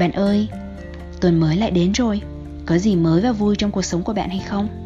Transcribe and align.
Bạn 0.00 0.12
ơi, 0.12 0.48
tuần 1.20 1.40
mới 1.40 1.56
lại 1.56 1.70
đến 1.70 1.92
rồi. 1.92 2.20
Có 2.66 2.78
gì 2.78 2.96
mới 2.96 3.20
và 3.20 3.32
vui 3.32 3.56
trong 3.56 3.70
cuộc 3.70 3.82
sống 3.82 4.02
của 4.02 4.12
bạn 4.12 4.28
hay 4.28 4.42
không? 4.48 4.79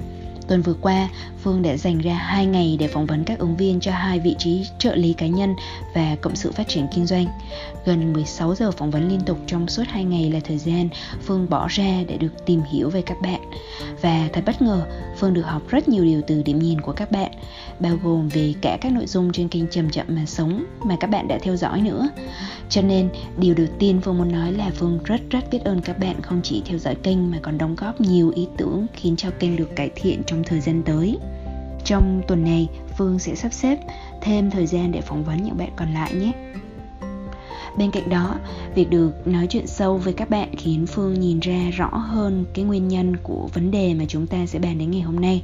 Tuần 0.49 0.63
vừa 0.63 0.75
qua, 0.75 1.09
Phương 1.43 1.63
đã 1.63 1.77
dành 1.77 1.99
ra 1.99 2.15
2 2.15 2.47
ngày 2.47 2.77
để 2.81 2.89
phỏng 2.89 3.07
vấn 3.07 3.25
các 3.25 3.39
ứng 3.39 3.57
viên 3.57 3.81
cho 3.81 3.93
hai 3.93 4.21
vị 4.21 4.35
trí 4.39 4.67
trợ 4.79 4.95
lý 4.95 5.13
cá 5.13 5.27
nhân 5.27 5.55
và 5.95 6.17
cộng 6.21 6.37
sự 6.37 6.53
phát 6.53 6.69
triển 6.69 6.87
kinh 6.95 7.07
doanh. 7.07 7.27
Gần 7.85 8.13
16 8.13 8.55
giờ 8.55 8.71
phỏng 8.71 8.91
vấn 8.91 9.09
liên 9.09 9.21
tục 9.21 9.39
trong 9.47 9.69
suốt 9.69 9.83
2 9.89 10.05
ngày 10.05 10.31
là 10.31 10.41
thời 10.45 10.59
gian 10.59 10.89
Phương 11.23 11.51
bỏ 11.51 11.67
ra 11.71 12.03
để 12.09 12.17
được 12.17 12.47
tìm 12.47 12.61
hiểu 12.73 12.91
về 12.91 13.03
các 13.03 13.21
bạn. 13.21 13.41
Và 14.01 14.29
thật 14.33 14.43
bất 14.47 14.63
ngờ, 14.63 14.87
Phương 15.17 15.35
được 15.35 15.43
học 15.43 15.63
rất 15.69 15.89
nhiều 15.89 16.05
điều 16.05 16.23
từ 16.27 16.43
điểm 16.43 16.59
nhìn 16.59 16.81
của 16.81 16.93
các 16.93 17.11
bạn, 17.11 17.31
bao 17.81 17.99
gồm 18.03 18.29
về 18.29 18.55
cả 18.61 18.79
các 18.81 18.93
nội 18.93 19.07
dung 19.07 19.33
trên 19.33 19.49
kênh 19.49 19.69
Chậm 19.69 19.91
Chậm 19.91 20.07
Mà 20.09 20.27
Sống 20.27 20.65
mà 20.85 20.97
các 21.01 21.11
bạn 21.11 21.29
đã 21.29 21.39
theo 21.43 21.57
dõi 21.57 21.81
nữa. 21.81 22.09
Cho 22.69 22.83
nên, 22.83 23.09
điều 23.39 23.55
đầu 23.55 23.67
tiên 23.79 24.01
Phương 24.03 24.19
muốn 24.19 24.33
nói 24.33 24.53
là 24.53 24.71
Phương 24.75 24.99
rất 25.05 25.21
rất 25.31 25.51
biết 25.51 25.59
ơn 25.65 25.81
các 25.81 25.99
bạn 25.99 26.23
không 26.23 26.41
chỉ 26.43 26.63
theo 26.67 26.79
dõi 26.79 26.95
kênh 26.95 27.31
mà 27.31 27.39
còn 27.43 27.59
đóng 27.59 27.75
góp 27.77 28.01
nhiều 28.01 28.33
ý 28.37 28.47
tưởng 28.57 28.87
khiến 28.95 29.17
cho 29.17 29.31
kênh 29.39 29.57
được 29.57 29.77
cải 29.77 29.91
thiện 29.95 30.23
trong 30.27 30.34
trong 30.35 30.45
thời 30.45 30.61
gian 30.61 30.83
tới. 30.83 31.19
Trong 31.85 32.23
tuần 32.29 32.45
này, 32.45 32.69
Phương 32.99 33.19
sẽ 33.19 33.35
sắp 33.35 33.53
xếp 33.53 33.79
thêm 34.21 34.51
thời 34.51 34.67
gian 34.67 34.93
để 34.93 35.01
phỏng 35.01 35.25
vấn 35.25 35.45
những 35.45 35.57
bạn 35.57 35.69
còn 35.77 35.95
lại 35.95 36.15
nhé. 36.15 36.33
Bên 37.79 37.91
cạnh 37.91 38.09
đó, 38.09 38.35
việc 38.75 38.91
được 38.91 39.27
nói 39.27 39.47
chuyện 39.51 39.67
sâu 39.67 39.99
với 39.99 40.13
các 40.13 40.31
bạn 40.31 40.57
khiến 40.57 40.87
Phương 40.87 41.21
nhìn 41.21 41.41
ra 41.41 41.71
rõ 41.73 41.89
hơn 41.89 42.45
cái 42.55 42.65
nguyên 42.65 42.89
nhân 42.89 43.17
của 43.17 43.49
vấn 43.55 43.71
đề 43.71 43.95
mà 43.95 44.05
chúng 44.09 44.27
ta 44.27 44.47
sẽ 44.47 44.59
bàn 44.59 44.79
đến 44.79 44.91
ngày 44.91 45.01
hôm 45.01 45.21
nay. 45.21 45.43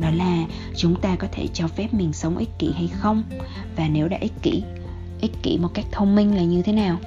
Đó 0.00 0.10
là 0.10 0.46
chúng 0.76 1.00
ta 1.00 1.16
có 1.16 1.28
thể 1.32 1.46
cho 1.52 1.68
phép 1.68 1.94
mình 1.94 2.12
sống 2.12 2.36
ích 2.36 2.50
kỷ 2.58 2.72
hay 2.72 2.88
không? 2.88 3.22
Và 3.76 3.88
nếu 3.88 4.08
đã 4.08 4.18
ích 4.20 4.42
kỷ, 4.42 4.62
ích 5.20 5.32
kỷ 5.42 5.58
một 5.58 5.74
cách 5.74 5.86
thông 5.92 6.16
minh 6.16 6.36
là 6.36 6.42
như 6.42 6.62
thế 6.62 6.72
nào? 6.72 6.98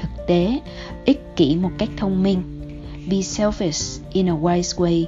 Thực 0.00 0.26
tế, 0.26 0.60
ích 1.04 1.36
kỷ 1.36 1.56
một 1.56 1.70
cách 1.78 1.90
thông 1.96 2.22
minh 2.22 2.42
Be 3.06 3.22
selfish 3.22 4.00
in 4.12 4.28
a 4.28 4.32
wise 4.32 4.76
way 4.76 5.06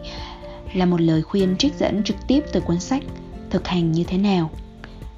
là 0.75 0.87
một 0.87 1.01
lời 1.01 1.23
khuyên 1.23 1.57
trích 1.57 1.75
dẫn 1.75 2.05
trực 2.05 2.17
tiếp 2.27 2.45
từ 2.53 2.61
cuốn 2.61 2.81
sách 2.81 3.03
Thực 3.51 3.69
hành 3.69 3.93
như 3.93 4.05
thế 4.05 4.19
nào 4.19 4.51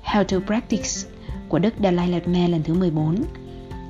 How 0.04 0.24
to 0.24 0.36
Practice 0.46 1.10
của 1.48 1.58
Đức 1.58 1.74
Dalai 1.82 2.08
Lama 2.08 2.48
lần 2.48 2.62
thứ 2.62 2.74
14 2.74 3.24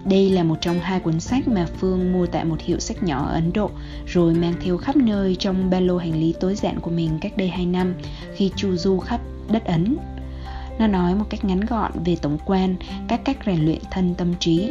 đây 0.05 0.31
là 0.31 0.43
một 0.43 0.57
trong 0.61 0.81
hai 0.81 1.01
cuốn 1.01 1.21
sách 1.21 1.49
mà 1.49 1.67
Phương 1.79 2.13
mua 2.13 2.27
tại 2.27 2.45
một 2.45 2.61
hiệu 2.61 2.79
sách 2.79 3.03
nhỏ 3.03 3.27
ở 3.27 3.35
Ấn 3.35 3.53
Độ, 3.53 3.71
rồi 4.07 4.35
mang 4.35 4.55
theo 4.61 4.77
khắp 4.77 4.97
nơi 4.97 5.37
trong 5.39 5.71
ba 5.71 5.81
lô 5.81 5.99
hành 5.99 6.21
lý 6.21 6.35
tối 6.41 6.55
giản 6.55 6.81
của 6.81 6.91
mình 6.91 7.19
cách 7.21 7.37
đây 7.37 7.49
2 7.49 7.67
năm 7.67 7.95
khi 8.35 8.53
chu 8.57 8.77
du 8.77 8.99
khắp 8.99 9.21
đất 9.51 9.65
Ấn. 9.65 9.97
Nó 10.79 10.87
nói 10.87 11.15
một 11.15 11.25
cách 11.31 11.45
ngắn 11.45 11.61
gọn 11.61 11.93
về 12.05 12.17
tổng 12.23 12.39
quan, 12.47 12.77
các 13.09 13.21
cách 13.25 13.37
rèn 13.47 13.65
luyện 13.65 13.79
thân 13.91 14.15
tâm 14.15 14.35
trí. 14.39 14.71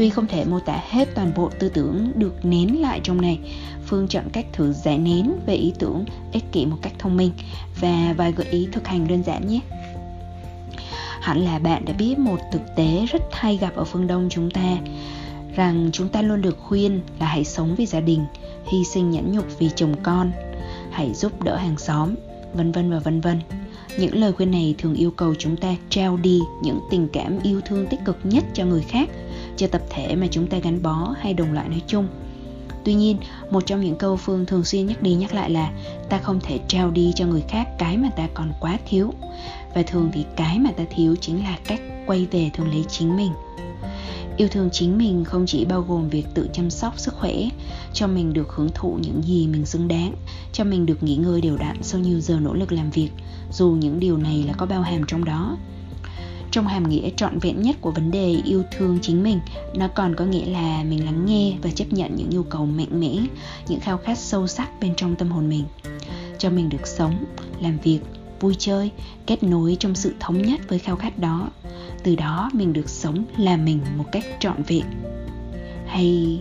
Tuy 0.00 0.10
không 0.10 0.26
thể 0.26 0.44
mô 0.44 0.60
tả 0.60 0.80
hết 0.90 1.08
toàn 1.14 1.32
bộ 1.36 1.50
tư 1.58 1.68
tưởng 1.68 2.12
được 2.14 2.44
nén 2.44 2.80
lại 2.80 3.00
trong 3.02 3.20
này, 3.20 3.38
Phương 3.86 4.08
chọn 4.08 4.24
cách 4.32 4.46
thử 4.52 4.72
giải 4.72 4.98
nén 4.98 5.32
về 5.46 5.54
ý 5.54 5.72
tưởng 5.78 6.04
ích 6.32 6.44
kỷ 6.52 6.66
một 6.66 6.76
cách 6.82 6.92
thông 6.98 7.16
minh 7.16 7.30
và 7.80 8.14
vài 8.16 8.32
gợi 8.32 8.46
ý 8.50 8.68
thực 8.72 8.86
hành 8.86 9.08
đơn 9.08 9.22
giản 9.22 9.46
nhé. 9.46 9.60
Hẳn 11.20 11.44
là 11.44 11.58
bạn 11.58 11.84
đã 11.84 11.92
biết 11.92 12.18
một 12.18 12.38
thực 12.52 12.62
tế 12.76 13.06
rất 13.12 13.22
hay 13.32 13.56
gặp 13.56 13.74
ở 13.76 13.84
phương 13.84 14.06
Đông 14.06 14.28
chúng 14.30 14.50
ta 14.50 14.76
rằng 15.56 15.90
chúng 15.92 16.08
ta 16.08 16.22
luôn 16.22 16.42
được 16.42 16.58
khuyên 16.60 17.00
là 17.20 17.26
hãy 17.26 17.44
sống 17.44 17.74
vì 17.74 17.86
gia 17.86 18.00
đình, 18.00 18.24
hy 18.72 18.84
sinh 18.84 19.10
nhẫn 19.10 19.32
nhục 19.32 19.58
vì 19.58 19.70
chồng 19.76 19.94
con, 20.02 20.32
hãy 20.90 21.14
giúp 21.14 21.42
đỡ 21.42 21.56
hàng 21.56 21.78
xóm, 21.78 22.14
vân 22.54 22.72
vân 22.72 22.90
và 22.90 22.98
vân 22.98 23.20
vân. 23.20 23.40
Những 23.98 24.16
lời 24.16 24.32
khuyên 24.32 24.50
này 24.50 24.74
thường 24.78 24.94
yêu 24.94 25.10
cầu 25.10 25.34
chúng 25.38 25.56
ta 25.56 25.74
trao 25.90 26.16
đi 26.16 26.40
những 26.62 26.80
tình 26.90 27.08
cảm 27.12 27.38
yêu 27.42 27.60
thương 27.60 27.86
tích 27.86 28.00
cực 28.04 28.16
nhất 28.24 28.44
cho 28.54 28.64
người 28.64 28.82
khác, 28.88 29.08
cho 29.60 29.66
tập 29.66 29.82
thể 29.90 30.16
mà 30.16 30.26
chúng 30.30 30.46
ta 30.46 30.58
gắn 30.58 30.82
bó 30.82 31.14
hay 31.18 31.34
đồng 31.34 31.52
loại 31.52 31.68
nói 31.68 31.82
chung. 31.86 32.08
Tuy 32.84 32.94
nhiên, 32.94 33.16
một 33.50 33.66
trong 33.66 33.80
những 33.80 33.96
câu 33.96 34.16
Phương 34.16 34.46
thường 34.46 34.64
xuyên 34.64 34.86
nhắc 34.86 35.02
đi 35.02 35.14
nhắc 35.14 35.34
lại 35.34 35.50
là 35.50 35.72
ta 36.08 36.18
không 36.18 36.40
thể 36.40 36.58
trao 36.68 36.90
đi 36.90 37.12
cho 37.14 37.26
người 37.26 37.44
khác 37.48 37.68
cái 37.78 37.96
mà 37.96 38.10
ta 38.16 38.28
còn 38.34 38.52
quá 38.60 38.78
thiếu. 38.88 39.12
Và 39.74 39.82
thường 39.82 40.10
thì 40.12 40.24
cái 40.36 40.58
mà 40.58 40.70
ta 40.76 40.84
thiếu 40.94 41.16
chính 41.20 41.44
là 41.44 41.58
cách 41.66 41.80
quay 42.06 42.26
về 42.30 42.50
thường 42.54 42.68
lấy 42.68 42.84
chính 42.88 43.16
mình. 43.16 43.32
Yêu 44.36 44.48
thương 44.48 44.68
chính 44.72 44.98
mình 44.98 45.24
không 45.24 45.46
chỉ 45.46 45.64
bao 45.64 45.82
gồm 45.82 46.08
việc 46.08 46.26
tự 46.34 46.48
chăm 46.52 46.70
sóc 46.70 46.98
sức 46.98 47.14
khỏe, 47.14 47.34
cho 47.92 48.06
mình 48.06 48.32
được 48.32 48.48
hưởng 48.48 48.70
thụ 48.74 48.98
những 49.02 49.22
gì 49.22 49.46
mình 49.46 49.66
xứng 49.66 49.88
đáng, 49.88 50.14
cho 50.52 50.64
mình 50.64 50.86
được 50.86 51.02
nghỉ 51.02 51.16
ngơi 51.16 51.40
đều 51.40 51.56
đặn 51.56 51.76
sau 51.82 52.00
nhiều 52.00 52.20
giờ 52.20 52.40
nỗ 52.40 52.54
lực 52.54 52.72
làm 52.72 52.90
việc, 52.90 53.10
dù 53.52 53.70
những 53.70 54.00
điều 54.00 54.16
này 54.16 54.44
là 54.46 54.52
có 54.52 54.66
bao 54.66 54.82
hàm 54.82 55.02
trong 55.06 55.24
đó 55.24 55.56
trong 56.50 56.66
hàm 56.66 56.88
nghĩa 56.88 57.10
trọn 57.16 57.38
vẹn 57.38 57.62
nhất 57.62 57.76
của 57.80 57.90
vấn 57.90 58.10
đề 58.10 58.40
yêu 58.44 58.62
thương 58.72 58.98
chính 59.02 59.22
mình. 59.22 59.40
Nó 59.74 59.88
còn 59.88 60.14
có 60.14 60.24
nghĩa 60.24 60.46
là 60.46 60.84
mình 60.84 61.04
lắng 61.04 61.26
nghe 61.26 61.54
và 61.62 61.70
chấp 61.70 61.92
nhận 61.92 62.16
những 62.16 62.30
nhu 62.30 62.42
cầu 62.42 62.66
mạnh 62.66 63.00
mẽ, 63.00 63.16
những 63.68 63.80
khao 63.80 63.98
khát 63.98 64.18
sâu 64.18 64.46
sắc 64.46 64.80
bên 64.80 64.94
trong 64.96 65.16
tâm 65.16 65.28
hồn 65.28 65.48
mình. 65.48 65.64
Cho 66.38 66.50
mình 66.50 66.68
được 66.68 66.86
sống, 66.86 67.24
làm 67.60 67.78
việc, 67.78 68.00
vui 68.40 68.54
chơi, 68.58 68.90
kết 69.26 69.42
nối 69.42 69.76
trong 69.80 69.94
sự 69.94 70.14
thống 70.20 70.42
nhất 70.42 70.60
với 70.68 70.78
khao 70.78 70.96
khát 70.96 71.18
đó. 71.18 71.48
Từ 72.02 72.16
đó 72.16 72.50
mình 72.52 72.72
được 72.72 72.88
sống 72.88 73.24
là 73.36 73.56
mình 73.56 73.80
một 73.96 74.04
cách 74.12 74.24
trọn 74.40 74.62
vẹn. 74.62 74.84
Hay 75.86 76.40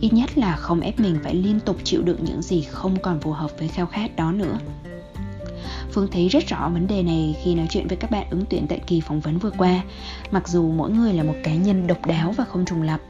ít 0.00 0.12
nhất 0.12 0.38
là 0.38 0.56
không 0.56 0.80
ép 0.80 1.00
mình 1.00 1.18
phải 1.24 1.34
liên 1.34 1.60
tục 1.60 1.76
chịu 1.84 2.02
đựng 2.02 2.24
những 2.24 2.42
gì 2.42 2.62
không 2.62 2.96
còn 3.02 3.20
phù 3.20 3.32
hợp 3.32 3.50
với 3.58 3.68
khao 3.68 3.86
khát 3.86 4.16
đó 4.16 4.32
nữa. 4.32 4.58
Phương 5.92 6.08
thấy 6.12 6.28
rất 6.28 6.48
rõ 6.48 6.68
vấn 6.68 6.86
đề 6.86 7.02
này 7.02 7.36
khi 7.42 7.54
nói 7.54 7.66
chuyện 7.70 7.88
với 7.88 7.96
các 7.96 8.10
bạn 8.10 8.26
ứng 8.30 8.44
tuyển 8.50 8.66
tại 8.66 8.80
kỳ 8.86 9.00
phỏng 9.00 9.20
vấn 9.20 9.38
vừa 9.38 9.50
qua. 9.58 9.82
Mặc 10.30 10.48
dù 10.48 10.70
mỗi 10.72 10.90
người 10.90 11.12
là 11.12 11.22
một 11.22 11.34
cá 11.44 11.54
nhân 11.54 11.86
độc 11.86 12.06
đáo 12.06 12.32
và 12.32 12.44
không 12.44 12.64
trùng 12.64 12.82
lập, 12.82 13.00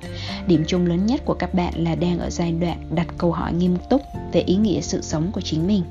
điểm 0.47 0.65
chung 0.67 0.87
lớn 0.87 1.07
nhất 1.07 1.21
của 1.25 1.35
các 1.35 1.55
bạn 1.55 1.75
là 1.77 1.95
đang 1.95 2.19
ở 2.19 2.31
giai 2.31 2.53
đoạn 2.53 2.79
đặt 2.95 3.07
câu 3.19 3.33
hỏi 3.33 3.53
nghiêm 3.53 3.77
túc 3.91 4.03
về 4.33 4.41
ý 4.41 4.57
nghĩa 4.57 4.81
sự 4.81 5.03
sống 5.03 5.31
của 5.33 5.41
chính 5.41 5.67
mình. 5.67 5.83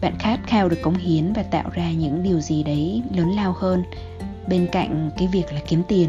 Bạn 0.00 0.14
khát 0.18 0.40
khao 0.46 0.68
được 0.68 0.82
cống 0.82 0.94
hiến 0.94 1.32
và 1.32 1.42
tạo 1.42 1.70
ra 1.72 1.92
những 1.92 2.22
điều 2.22 2.40
gì 2.40 2.62
đấy 2.62 3.02
lớn 3.16 3.30
lao 3.36 3.54
hơn 3.58 3.82
bên 4.48 4.66
cạnh 4.72 5.10
cái 5.18 5.28
việc 5.32 5.52
là 5.52 5.60
kiếm 5.68 5.82
tiền. 5.88 6.08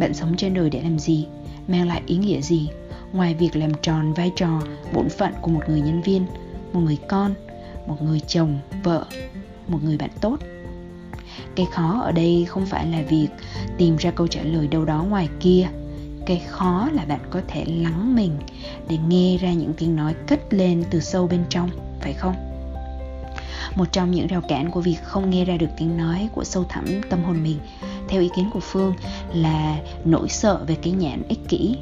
Bạn 0.00 0.14
sống 0.14 0.36
trên 0.36 0.54
đời 0.54 0.70
để 0.70 0.82
làm 0.82 0.98
gì? 0.98 1.26
Mang 1.68 1.88
lại 1.88 2.02
ý 2.06 2.16
nghĩa 2.16 2.40
gì? 2.40 2.68
Ngoài 3.12 3.34
việc 3.34 3.56
làm 3.56 3.70
tròn 3.82 4.12
vai 4.12 4.32
trò, 4.36 4.60
bổn 4.94 5.08
phận 5.08 5.32
của 5.40 5.50
một 5.50 5.60
người 5.68 5.80
nhân 5.80 6.02
viên, 6.02 6.26
một 6.72 6.80
người 6.80 6.98
con, 7.08 7.34
một 7.88 8.02
người 8.02 8.20
chồng, 8.20 8.58
vợ, 8.82 9.04
một 9.68 9.78
người 9.84 9.96
bạn 9.96 10.10
tốt. 10.20 10.36
Cái 11.56 11.66
khó 11.72 12.00
ở 12.00 12.12
đây 12.12 12.46
không 12.48 12.66
phải 12.66 12.86
là 12.86 13.02
việc 13.08 13.28
tìm 13.78 13.96
ra 13.96 14.10
câu 14.10 14.26
trả 14.26 14.42
lời 14.42 14.68
đâu 14.68 14.84
đó 14.84 15.04
ngoài 15.08 15.28
kia. 15.40 15.68
Cái 16.26 16.42
khó 16.48 16.88
là 16.92 17.04
bạn 17.04 17.20
có 17.30 17.40
thể 17.48 17.64
lắng 17.64 18.16
mình 18.16 18.32
để 18.88 18.98
nghe 19.08 19.36
ra 19.36 19.52
những 19.52 19.72
tiếng 19.76 19.96
nói 19.96 20.14
cất 20.26 20.54
lên 20.54 20.84
từ 20.90 21.00
sâu 21.00 21.26
bên 21.26 21.44
trong, 21.48 21.70
phải 22.00 22.12
không? 22.12 22.34
Một 23.74 23.84
trong 23.92 24.10
những 24.10 24.26
rào 24.26 24.40
cản 24.48 24.70
của 24.70 24.80
việc 24.80 24.96
không 25.02 25.30
nghe 25.30 25.44
ra 25.44 25.56
được 25.56 25.70
tiếng 25.76 25.96
nói 25.96 26.28
của 26.34 26.44
sâu 26.44 26.64
thẳm 26.68 26.84
tâm 27.10 27.24
hồn 27.24 27.42
mình, 27.42 27.58
theo 28.08 28.20
ý 28.20 28.30
kiến 28.36 28.50
của 28.52 28.60
phương, 28.60 28.94
là 29.34 29.78
nỗi 30.04 30.28
sợ 30.28 30.64
về 30.66 30.76
cái 30.82 30.92
nhãn 30.92 31.22
ích 31.28 31.48
kỷ 31.48 31.78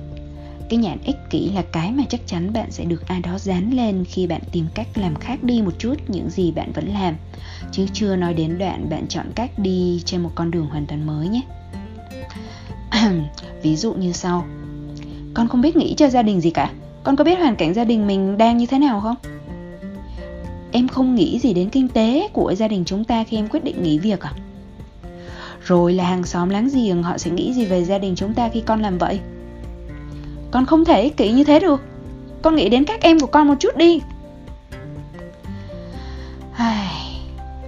cái 0.68 0.78
nhãn 0.78 0.98
ích 1.04 1.16
kỷ 1.30 1.50
là 1.50 1.62
cái 1.72 1.92
mà 1.92 2.02
chắc 2.08 2.26
chắn 2.26 2.52
bạn 2.52 2.70
sẽ 2.70 2.84
được 2.84 3.08
ai 3.08 3.20
đó 3.20 3.38
dán 3.38 3.70
lên 3.70 4.04
khi 4.08 4.26
bạn 4.26 4.40
tìm 4.52 4.66
cách 4.74 4.88
làm 4.94 5.14
khác 5.14 5.42
đi 5.42 5.62
một 5.62 5.72
chút 5.78 5.94
những 6.08 6.30
gì 6.30 6.52
bạn 6.52 6.72
vẫn 6.72 6.88
làm. 6.88 7.14
Chứ 7.72 7.86
chưa 7.92 8.16
nói 8.16 8.34
đến 8.34 8.58
đoạn 8.58 8.88
bạn 8.90 9.06
chọn 9.08 9.26
cách 9.34 9.58
đi 9.58 10.02
trên 10.04 10.22
một 10.22 10.30
con 10.34 10.50
đường 10.50 10.66
hoàn 10.66 10.86
toàn 10.86 11.06
mới 11.06 11.28
nhé. 11.28 11.40
Ví 13.62 13.76
dụ 13.76 13.94
như 13.94 14.12
sau. 14.12 14.44
Con 15.34 15.48
không 15.48 15.60
biết 15.60 15.76
nghĩ 15.76 15.94
cho 15.96 16.08
gia 16.08 16.22
đình 16.22 16.40
gì 16.40 16.50
cả. 16.50 16.72
Con 17.02 17.16
có 17.16 17.24
biết 17.24 17.38
hoàn 17.38 17.56
cảnh 17.56 17.74
gia 17.74 17.84
đình 17.84 18.06
mình 18.06 18.38
đang 18.38 18.56
như 18.56 18.66
thế 18.66 18.78
nào 18.78 19.00
không? 19.00 19.16
Em 20.72 20.88
không 20.88 21.14
nghĩ 21.14 21.38
gì 21.38 21.54
đến 21.54 21.70
kinh 21.70 21.88
tế 21.88 22.28
của 22.32 22.54
gia 22.54 22.68
đình 22.68 22.84
chúng 22.86 23.04
ta 23.04 23.24
khi 23.24 23.36
em 23.36 23.48
quyết 23.48 23.64
định 23.64 23.82
nghỉ 23.82 23.98
việc 23.98 24.20
à? 24.20 24.32
Rồi 25.64 25.92
là 25.92 26.04
hàng 26.04 26.24
xóm 26.24 26.48
láng 26.48 26.68
giềng, 26.74 27.02
họ 27.02 27.18
sẽ 27.18 27.30
nghĩ 27.30 27.52
gì 27.52 27.64
về 27.64 27.84
gia 27.84 27.98
đình 27.98 28.14
chúng 28.16 28.34
ta 28.34 28.48
khi 28.48 28.60
con 28.60 28.82
làm 28.82 28.98
vậy? 28.98 29.20
Con 30.50 30.66
không 30.66 30.84
thể 30.84 31.02
ích 31.02 31.16
kỷ 31.16 31.32
như 31.32 31.44
thế 31.44 31.60
được. 31.60 31.80
Con 32.42 32.56
nghĩ 32.56 32.68
đến 32.68 32.84
các 32.84 33.00
em 33.00 33.20
của 33.20 33.26
con 33.26 33.48
một 33.48 33.54
chút 33.60 33.76
đi. 33.76 34.00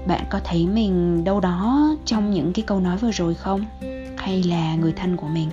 Bạn 0.07 0.25
có 0.31 0.41
thấy 0.45 0.67
mình 0.67 1.25
đâu 1.25 1.41
đó 1.41 1.97
trong 2.05 2.31
những 2.31 2.53
cái 2.53 2.63
câu 2.67 2.81
nói 2.81 2.97
vừa 2.97 3.11
rồi 3.11 3.35
không? 3.35 3.65
Hay 4.17 4.43
là 4.43 4.75
người 4.75 4.93
thân 4.93 5.17
của 5.17 5.27
mình? 5.27 5.51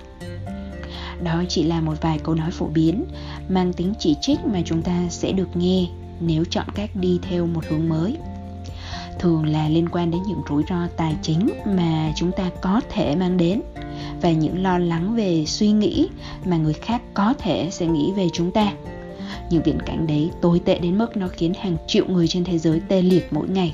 Đó 1.23 1.43
chỉ 1.49 1.63
là 1.63 1.81
một 1.81 2.01
vài 2.01 2.19
câu 2.19 2.35
nói 2.35 2.51
phổ 2.51 2.67
biến, 2.67 3.05
mang 3.49 3.73
tính 3.73 3.93
chỉ 3.99 4.15
trích 4.21 4.45
mà 4.45 4.61
chúng 4.65 4.81
ta 4.81 5.01
sẽ 5.09 5.31
được 5.31 5.47
nghe 5.53 5.87
nếu 6.19 6.43
chọn 6.49 6.65
cách 6.75 6.89
đi 6.95 7.19
theo 7.29 7.47
một 7.47 7.65
hướng 7.69 7.89
mới. 7.89 8.17
Thường 9.19 9.45
là 9.45 9.69
liên 9.69 9.89
quan 9.89 10.11
đến 10.11 10.21
những 10.27 10.41
rủi 10.49 10.63
ro 10.69 10.87
tài 10.97 11.15
chính 11.21 11.49
mà 11.65 12.11
chúng 12.15 12.31
ta 12.31 12.49
có 12.61 12.81
thể 12.89 13.15
mang 13.15 13.37
đến 13.37 13.61
và 14.21 14.31
những 14.31 14.63
lo 14.63 14.77
lắng 14.77 15.15
về 15.15 15.43
suy 15.47 15.71
nghĩ 15.71 16.07
mà 16.45 16.57
người 16.57 16.73
khác 16.73 17.01
có 17.13 17.33
thể 17.37 17.67
sẽ 17.71 17.85
nghĩ 17.87 18.11
về 18.15 18.27
chúng 18.33 18.51
ta. 18.51 18.73
Những 19.49 19.63
viễn 19.63 19.79
cảnh 19.85 20.07
đấy 20.07 20.31
tồi 20.41 20.59
tệ 20.59 20.79
đến 20.79 20.97
mức 20.97 21.17
nó 21.17 21.27
khiến 21.27 21.53
hàng 21.53 21.77
triệu 21.87 22.05
người 22.07 22.27
trên 22.27 22.43
thế 22.43 22.57
giới 22.57 22.81
tê 22.87 23.01
liệt 23.01 23.27
mỗi 23.31 23.47
ngày. 23.47 23.73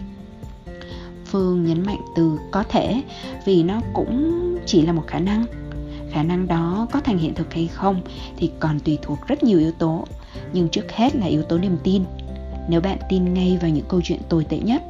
Phương 1.26 1.66
nhấn 1.66 1.86
mạnh 1.86 2.02
từ 2.16 2.40
có 2.52 2.64
thể 2.64 3.02
vì 3.46 3.64
nó 3.64 3.82
cũng 3.94 4.32
chỉ 4.66 4.82
là 4.82 4.94
một 4.94 5.04
khả 5.08 5.20
năng. 5.20 5.46
Khả 6.12 6.24
năng 6.24 6.48
đó 6.48 6.88
có 6.92 7.00
thành 7.00 7.18
hiện 7.18 7.34
thực 7.34 7.54
hay 7.54 7.68
không 7.68 8.02
thì 8.38 8.52
còn 8.60 8.80
tùy 8.80 8.98
thuộc 9.02 9.20
rất 9.28 9.44
nhiều 9.44 9.60
yếu 9.60 9.72
tố, 9.72 10.06
nhưng 10.54 10.70
trước 10.70 10.92
hết 10.92 11.16
là 11.16 11.26
yếu 11.26 11.44
tố 11.44 11.58
niềm 11.58 11.78
tin. 11.84 12.04
Nếu 12.70 12.82
bạn 12.82 12.98
tin 13.10 13.34
ngay 13.34 13.58
vào 13.62 13.70
những 13.70 13.86
câu 13.88 14.02
chuyện 14.04 14.20
tồi 14.30 14.44
tệ 14.44 14.58
nhất, 14.58 14.84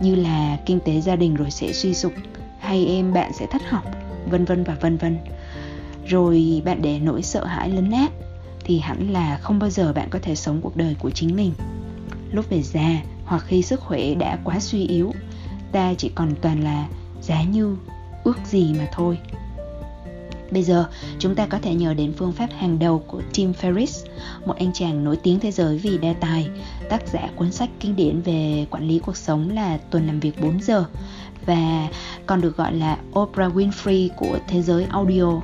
như 0.00 0.14
là 0.14 0.58
kinh 0.66 0.80
tế 0.80 1.00
gia 1.00 1.16
đình 1.16 1.34
rồi 1.34 1.50
sẽ 1.50 1.72
suy 1.72 1.94
sụp, 1.94 2.12
hay 2.58 2.86
em 2.86 3.12
bạn 3.12 3.32
sẽ 3.32 3.46
thất 3.46 3.62
học 3.70 3.84
vân 4.30 4.44
vân 4.44 4.64
và 4.64 4.76
vân 4.80 4.96
vân. 4.96 5.18
Rồi 6.06 6.62
bạn 6.64 6.82
để 6.82 6.98
nỗi 6.98 7.22
sợ 7.22 7.44
hãi 7.44 7.70
lấn 7.70 7.90
át 7.90 8.10
thì 8.64 8.78
hẳn 8.78 9.12
là 9.12 9.38
không 9.38 9.58
bao 9.58 9.70
giờ 9.70 9.92
bạn 9.92 10.08
có 10.10 10.18
thể 10.22 10.34
sống 10.34 10.60
cuộc 10.62 10.76
đời 10.76 10.96
của 10.98 11.10
chính 11.10 11.36
mình. 11.36 11.52
Lúc 12.32 12.50
về 12.50 12.62
già 12.62 13.02
hoặc 13.24 13.44
khi 13.46 13.62
sức 13.62 13.80
khỏe 13.80 14.14
đã 14.14 14.38
quá 14.44 14.60
suy 14.60 14.86
yếu 14.86 15.12
ta 15.72 15.94
chỉ 15.98 16.10
còn 16.14 16.34
toàn 16.40 16.64
là 16.64 16.88
giá 17.22 17.42
như 17.42 17.76
ước 18.24 18.38
gì 18.44 18.72
mà 18.78 18.88
thôi. 18.92 19.18
Bây 20.50 20.62
giờ, 20.62 20.88
chúng 21.18 21.34
ta 21.34 21.46
có 21.46 21.58
thể 21.58 21.74
nhờ 21.74 21.94
đến 21.94 22.12
phương 22.16 22.32
pháp 22.32 22.48
hàng 22.58 22.78
đầu 22.78 22.98
của 22.98 23.22
Tim 23.34 23.52
Ferriss, 23.60 24.06
một 24.46 24.56
anh 24.58 24.72
chàng 24.72 25.04
nổi 25.04 25.16
tiếng 25.22 25.40
thế 25.40 25.50
giới 25.50 25.78
vì 25.78 25.98
đa 25.98 26.12
tài, 26.20 26.48
tác 26.88 27.08
giả 27.08 27.28
cuốn 27.36 27.52
sách 27.52 27.70
kinh 27.80 27.96
điển 27.96 28.20
về 28.20 28.66
quản 28.70 28.88
lý 28.88 28.98
cuộc 28.98 29.16
sống 29.16 29.50
là 29.50 29.78
Tuần 29.90 30.06
làm 30.06 30.20
việc 30.20 30.40
4 30.40 30.60
giờ 30.62 30.84
và 31.46 31.88
còn 32.26 32.40
được 32.40 32.56
gọi 32.56 32.74
là 32.74 32.98
Oprah 33.18 33.56
Winfrey 33.56 34.08
của 34.16 34.38
thế 34.48 34.62
giới 34.62 34.84
audio 34.84 35.40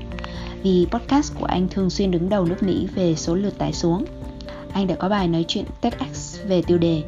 vì 0.62 0.86
podcast 0.90 1.34
của 1.34 1.46
anh 1.46 1.68
thường 1.68 1.90
xuyên 1.90 2.10
đứng 2.10 2.28
đầu 2.28 2.44
nước 2.44 2.62
Mỹ 2.62 2.88
về 2.94 3.14
số 3.16 3.34
lượt 3.34 3.58
tải 3.58 3.72
xuống. 3.72 4.04
Anh 4.72 4.86
đã 4.86 4.94
có 4.94 5.08
bài 5.08 5.28
nói 5.28 5.44
chuyện 5.48 5.64
TEDx 5.80 6.38
về 6.46 6.62
tiêu 6.62 6.78
đề 6.78 7.02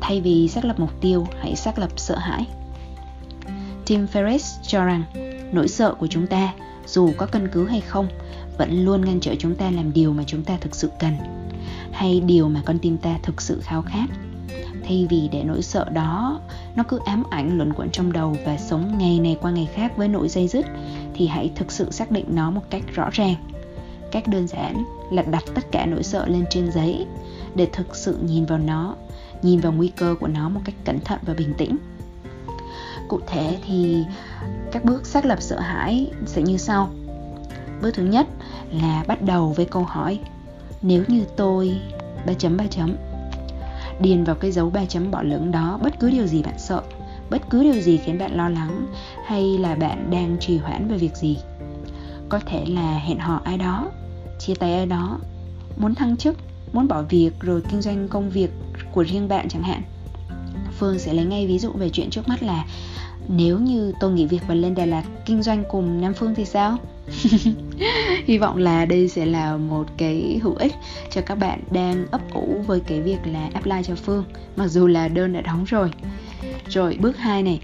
Thay 0.00 0.20
vì 0.20 0.48
xác 0.48 0.64
lập 0.64 0.80
mục 0.80 1.00
tiêu, 1.00 1.26
hãy 1.40 1.56
xác 1.56 1.78
lập 1.78 1.90
sợ 1.96 2.18
hãi. 2.18 2.46
Tim 3.86 4.06
Ferriss 4.12 4.62
cho 4.66 4.84
rằng 4.84 5.02
nỗi 5.52 5.68
sợ 5.68 5.94
của 5.94 6.06
chúng 6.06 6.26
ta 6.26 6.52
dù 6.86 7.12
có 7.16 7.26
căn 7.26 7.48
cứ 7.52 7.66
hay 7.66 7.80
không 7.80 8.08
vẫn 8.58 8.84
luôn 8.84 9.04
ngăn 9.04 9.20
trở 9.20 9.34
chúng 9.38 9.54
ta 9.54 9.70
làm 9.70 9.92
điều 9.92 10.12
mà 10.12 10.22
chúng 10.26 10.44
ta 10.44 10.56
thực 10.60 10.74
sự 10.74 10.90
cần 11.00 11.16
hay 11.92 12.20
điều 12.20 12.48
mà 12.48 12.62
con 12.64 12.78
tim 12.78 12.96
ta 12.96 13.18
thực 13.22 13.42
sự 13.42 13.60
khao 13.62 13.82
khát 13.82 14.06
thay 14.88 15.06
vì 15.10 15.28
để 15.32 15.42
nỗi 15.44 15.62
sợ 15.62 15.84
đó, 15.92 16.40
nó 16.76 16.82
cứ 16.88 17.00
ám 17.04 17.22
ảnh 17.30 17.56
luẩn 17.56 17.72
quẩn 17.72 17.90
trong 17.90 18.12
đầu 18.12 18.36
và 18.44 18.56
sống 18.56 18.98
ngày 18.98 19.18
này 19.18 19.36
qua 19.40 19.50
ngày 19.50 19.68
khác 19.74 19.96
với 19.96 20.08
nỗi 20.08 20.28
dây 20.28 20.48
dứt, 20.48 20.66
thì 21.14 21.26
hãy 21.26 21.50
thực 21.54 21.72
sự 21.72 21.90
xác 21.90 22.10
định 22.10 22.24
nó 22.28 22.50
một 22.50 22.60
cách 22.70 22.82
rõ 22.94 23.08
ràng. 23.12 23.34
Cách 24.10 24.28
đơn 24.28 24.48
giản 24.48 24.84
là 25.10 25.22
đặt 25.22 25.42
tất 25.54 25.64
cả 25.72 25.86
nỗi 25.86 26.02
sợ 26.02 26.26
lên 26.26 26.44
trên 26.50 26.72
giấy 26.72 27.06
để 27.54 27.68
thực 27.72 27.96
sự 27.96 28.18
nhìn 28.22 28.44
vào 28.44 28.58
nó, 28.58 28.94
nhìn 29.42 29.60
vào 29.60 29.72
nguy 29.72 29.88
cơ 29.88 30.14
của 30.20 30.28
nó 30.28 30.48
một 30.48 30.60
cách 30.64 30.74
cẩn 30.84 31.00
thận 31.00 31.18
và 31.22 31.34
bình 31.34 31.54
tĩnh. 31.58 31.76
Cụ 33.08 33.20
thể 33.26 33.58
thì 33.66 34.04
các 34.72 34.84
bước 34.84 35.06
xác 35.06 35.24
lập 35.24 35.42
sợ 35.42 35.60
hãi 35.60 36.10
sẽ 36.26 36.42
như 36.42 36.56
sau. 36.56 36.90
Bước 37.82 37.90
thứ 37.94 38.02
nhất 38.02 38.26
là 38.72 39.04
bắt 39.08 39.22
đầu 39.22 39.52
với 39.56 39.64
câu 39.64 39.82
hỏi, 39.82 40.20
nếu 40.82 41.04
như 41.08 41.24
tôi 41.36 41.80
ba 42.26 42.32
chấm 42.32 42.56
ba 42.56 42.64
chấm 42.70 42.96
điền 44.00 44.24
vào 44.24 44.36
cái 44.36 44.52
dấu 44.52 44.70
ba 44.70 44.84
chấm 44.84 45.10
bỏ 45.10 45.22
lửng 45.22 45.50
đó, 45.50 45.78
bất 45.82 46.00
cứ 46.00 46.10
điều 46.10 46.26
gì 46.26 46.42
bạn 46.42 46.58
sợ, 46.58 46.82
bất 47.30 47.42
cứ 47.50 47.62
điều 47.62 47.80
gì 47.80 47.96
khiến 47.96 48.18
bạn 48.18 48.36
lo 48.36 48.48
lắng, 48.48 48.86
hay 49.26 49.42
là 49.42 49.74
bạn 49.74 50.10
đang 50.10 50.36
trì 50.40 50.58
hoãn 50.58 50.88
về 50.88 50.96
việc 50.96 51.16
gì 51.16 51.38
có 52.28 52.40
thể 52.46 52.64
là 52.66 52.98
hẹn 52.98 53.18
hò 53.18 53.40
ai 53.44 53.58
đó, 53.58 53.90
chia 54.38 54.54
tay 54.54 54.74
ai 54.74 54.86
đó, 54.86 55.18
muốn 55.76 55.94
thăng 55.94 56.16
chức, 56.16 56.36
muốn 56.72 56.88
bỏ 56.88 57.02
việc 57.02 57.30
rồi 57.40 57.62
kinh 57.70 57.82
doanh 57.82 58.08
công 58.08 58.30
việc 58.30 58.50
của 58.92 59.04
riêng 59.04 59.28
bạn 59.28 59.48
chẳng 59.48 59.62
hạn 59.62 59.82
phương 60.78 60.98
sẽ 60.98 61.14
lấy 61.14 61.24
ngay 61.24 61.46
ví 61.46 61.58
dụ 61.58 61.72
về 61.72 61.90
chuyện 61.90 62.10
trước 62.10 62.28
mắt 62.28 62.42
là, 62.42 62.64
nếu 63.28 63.58
như 63.58 63.92
tôi 64.00 64.12
nghỉ 64.12 64.26
việc 64.26 64.42
và 64.48 64.54
lên 64.54 64.74
Đà 64.74 64.86
Lạt 64.86 65.04
kinh 65.24 65.42
doanh 65.42 65.64
cùng 65.68 66.00
Nam 66.00 66.14
Phương 66.14 66.34
thì 66.34 66.44
sao? 66.44 66.76
Hy 68.24 68.38
vọng 68.38 68.56
là 68.56 68.84
đây 68.84 69.08
sẽ 69.08 69.26
là 69.26 69.56
một 69.56 69.84
cái 69.96 70.40
hữu 70.42 70.54
ích 70.54 70.74
cho 71.10 71.20
các 71.20 71.34
bạn 71.34 71.60
đang 71.70 72.06
ấp 72.10 72.20
ủ 72.32 72.64
với 72.66 72.80
cái 72.80 73.00
việc 73.00 73.18
là 73.24 73.50
apply 73.54 73.82
cho 73.84 73.94
Phương 73.94 74.24
Mặc 74.56 74.66
dù 74.66 74.86
là 74.86 75.08
đơn 75.08 75.32
đã 75.32 75.40
đóng 75.40 75.64
rồi. 75.64 75.90
Rồi 76.68 76.98
bước 77.00 77.16
2 77.16 77.42
này 77.42 77.60